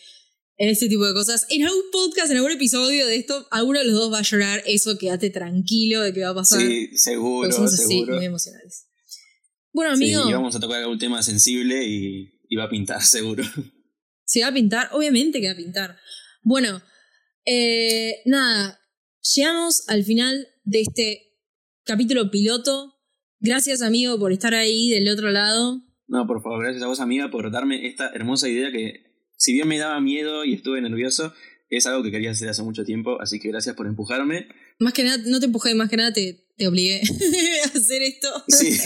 en 0.58 0.68
este 0.68 0.90
tipo 0.90 1.06
de 1.06 1.14
cosas. 1.14 1.46
En 1.48 1.62
algún 1.62 1.84
podcast, 1.90 2.30
en 2.30 2.36
algún 2.36 2.52
episodio 2.52 3.06
de 3.06 3.16
esto, 3.16 3.48
alguno 3.50 3.78
de 3.78 3.86
los 3.86 3.94
dos 3.94 4.12
va 4.12 4.18
a 4.18 4.22
llorar. 4.22 4.62
Eso 4.66 4.98
quédate 4.98 5.30
tranquilo 5.30 6.02
de 6.02 6.12
que 6.12 6.20
va 6.20 6.30
a 6.30 6.34
pasar. 6.34 6.60
Sí, 6.60 6.90
seguro. 6.98 7.50
somos 7.50 7.72
así, 7.72 8.04
muy 8.04 8.26
emocionales. 8.26 8.89
Bueno, 9.72 9.92
amigo. 9.92 10.22
Sí, 10.24 10.30
y 10.30 10.32
vamos 10.32 10.56
a 10.56 10.60
tocar 10.60 10.80
algún 10.80 10.98
tema 10.98 11.22
sensible 11.22 11.84
y, 11.84 12.56
va 12.56 12.64
a 12.64 12.68
pintar, 12.68 13.02
seguro. 13.04 13.44
Se 14.24 14.42
va 14.42 14.48
a 14.48 14.54
pintar, 14.54 14.88
obviamente 14.92 15.40
que 15.40 15.46
va 15.46 15.52
a 15.52 15.56
pintar. 15.56 15.96
Bueno, 16.42 16.82
eh, 17.44 18.22
nada, 18.26 18.80
llegamos 19.34 19.88
al 19.88 20.04
final 20.04 20.48
de 20.64 20.80
este 20.80 21.30
capítulo 21.84 22.30
piloto. 22.30 22.96
Gracias, 23.38 23.82
amigo, 23.82 24.18
por 24.18 24.32
estar 24.32 24.54
ahí 24.54 24.90
del 24.90 25.08
otro 25.08 25.30
lado. 25.30 25.82
No, 26.06 26.26
por 26.26 26.42
favor, 26.42 26.62
gracias 26.62 26.82
a 26.82 26.88
vos, 26.88 27.00
amiga, 27.00 27.30
por 27.30 27.50
darme 27.50 27.86
esta 27.86 28.10
hermosa 28.12 28.48
idea 28.48 28.70
que, 28.72 29.28
si 29.36 29.52
bien 29.52 29.68
me 29.68 29.78
daba 29.78 30.00
miedo 30.00 30.44
y 30.44 30.54
estuve 30.54 30.80
nervioso, 30.80 31.32
es 31.68 31.86
algo 31.86 32.02
que 32.02 32.10
quería 32.10 32.32
hacer 32.32 32.48
hace 32.48 32.62
mucho 32.62 32.84
tiempo, 32.84 33.20
así 33.20 33.38
que 33.38 33.48
gracias 33.48 33.76
por 33.76 33.86
empujarme. 33.86 34.48
Más 34.80 34.92
que 34.92 35.04
nada, 35.04 35.22
no 35.26 35.38
te 35.38 35.46
empujé, 35.46 35.74
más 35.74 35.88
que 35.88 35.96
nada 35.96 36.12
te, 36.12 36.48
te 36.60 36.68
obligué 36.68 37.00
a 37.64 37.68
hacer 37.78 38.02
esto. 38.02 38.28
Sí, 38.48 38.78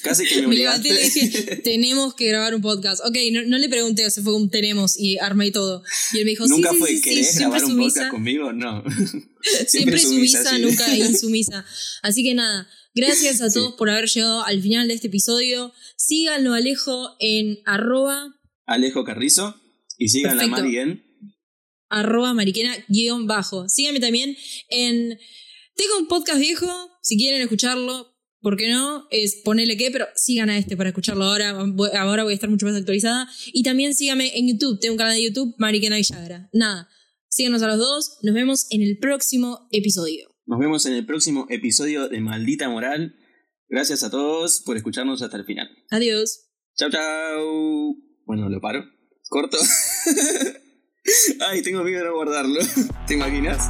casi 0.00 0.24
que 0.26 0.42
me 0.42 0.46
Me 0.48 0.56
levanté 0.56 0.90
y 0.90 0.92
le 0.92 1.00
dije, 1.02 1.56
tenemos 1.56 2.14
que 2.14 2.28
grabar 2.28 2.54
un 2.54 2.62
podcast. 2.62 3.04
Ok, 3.04 3.16
no, 3.32 3.42
no 3.42 3.58
le 3.58 3.68
pregunté, 3.68 4.06
o 4.06 4.10
sea, 4.10 4.22
fue 4.22 4.32
un 4.36 4.48
tenemos 4.48 4.96
y 4.96 5.18
armé 5.18 5.50
todo. 5.50 5.82
Y 6.12 6.18
él 6.18 6.24
me 6.24 6.30
dijo, 6.30 6.46
Nunca 6.46 6.70
sí, 6.70 6.76
sí, 6.76 6.80
fue, 6.80 6.88
sí, 6.90 6.96
sí, 6.98 7.02
¿querés 7.02 7.32
siempre 7.32 7.58
grabar 7.58 7.64
un 7.64 7.82
podcast 7.82 8.10
conmigo? 8.12 8.52
No. 8.52 8.84
siempre 9.66 9.98
sumisa, 9.98 10.54
sí. 10.54 10.62
nunca 10.62 10.96
insumisa. 10.96 11.66
Así 12.02 12.22
que 12.22 12.34
nada, 12.34 12.68
gracias 12.94 13.40
a 13.40 13.50
Sí. 13.50 13.54
todos 13.54 13.74
por 13.74 13.90
haber 13.90 14.08
llegado 14.08 14.44
al 14.44 14.62
final 14.62 14.86
de 14.86 14.94
este 14.94 15.08
episodio. 15.08 15.72
Síganlo 15.96 16.54
a 16.54 16.58
Alejo 16.58 17.16
en 17.18 17.58
arroba, 17.66 18.38
Alejo 18.66 19.02
Carrizo. 19.04 19.60
Y 19.98 20.10
sigan 20.10 20.34
a 20.34 20.42
Perfecto. 20.42 20.62
Mari 20.62 20.78
en 20.78 21.02
arroba 21.88 22.34
mariquena 22.34 22.72
guion 22.88 23.26
bajo. 23.26 23.68
Síganme 23.68 23.98
también 23.98 24.36
en... 24.68 25.18
Tengo 25.76 25.98
un 25.98 26.08
podcast 26.08 26.40
viejo, 26.40 26.66
si 27.02 27.18
quieren 27.18 27.42
escucharlo, 27.42 28.16
¿por 28.40 28.56
qué 28.56 28.70
no? 28.70 29.06
Es 29.10 29.42
ponerle 29.44 29.76
qué, 29.76 29.90
pero 29.90 30.06
sigan 30.14 30.48
a 30.48 30.56
este 30.56 30.74
para 30.74 30.88
escucharlo 30.88 31.24
ahora. 31.24 31.50
Ahora 31.50 32.24
voy 32.24 32.32
a 32.32 32.34
estar 32.34 32.48
mucho 32.48 32.64
más 32.64 32.74
actualizada. 32.74 33.28
Y 33.52 33.62
también 33.62 33.94
síganme 33.94 34.38
en 34.38 34.48
YouTube. 34.48 34.80
Tengo 34.80 34.94
un 34.94 34.98
canal 34.98 35.14
de 35.14 35.24
YouTube, 35.24 35.54
Mariquena 35.58 35.96
Villagra. 35.96 36.48
Nada. 36.54 36.88
Síganos 37.28 37.60
a 37.62 37.66
los 37.66 37.78
dos. 37.78 38.18
Nos 38.22 38.34
vemos 38.34 38.66
en 38.70 38.80
el 38.80 38.96
próximo 38.98 39.68
episodio. 39.70 40.34
Nos 40.46 40.58
vemos 40.58 40.86
en 40.86 40.94
el 40.94 41.04
próximo 41.04 41.46
episodio 41.50 42.08
de 42.08 42.20
Maldita 42.20 42.70
Moral. 42.70 43.14
Gracias 43.68 44.02
a 44.02 44.10
todos 44.10 44.62
por 44.64 44.78
escucharnos 44.78 45.20
hasta 45.20 45.36
el 45.36 45.44
final. 45.44 45.68
Adiós. 45.90 46.52
Chau, 46.78 46.88
chau. 46.88 47.96
Bueno, 48.24 48.48
lo 48.48 48.60
paro. 48.62 48.82
Corto. 49.28 49.58
Ay, 51.40 51.62
tengo 51.62 51.84
miedo 51.84 51.98
de 51.98 52.06
no 52.06 52.14
guardarlo. 52.14 52.60
¿Te 53.06 53.14
imaginas? 53.14 53.68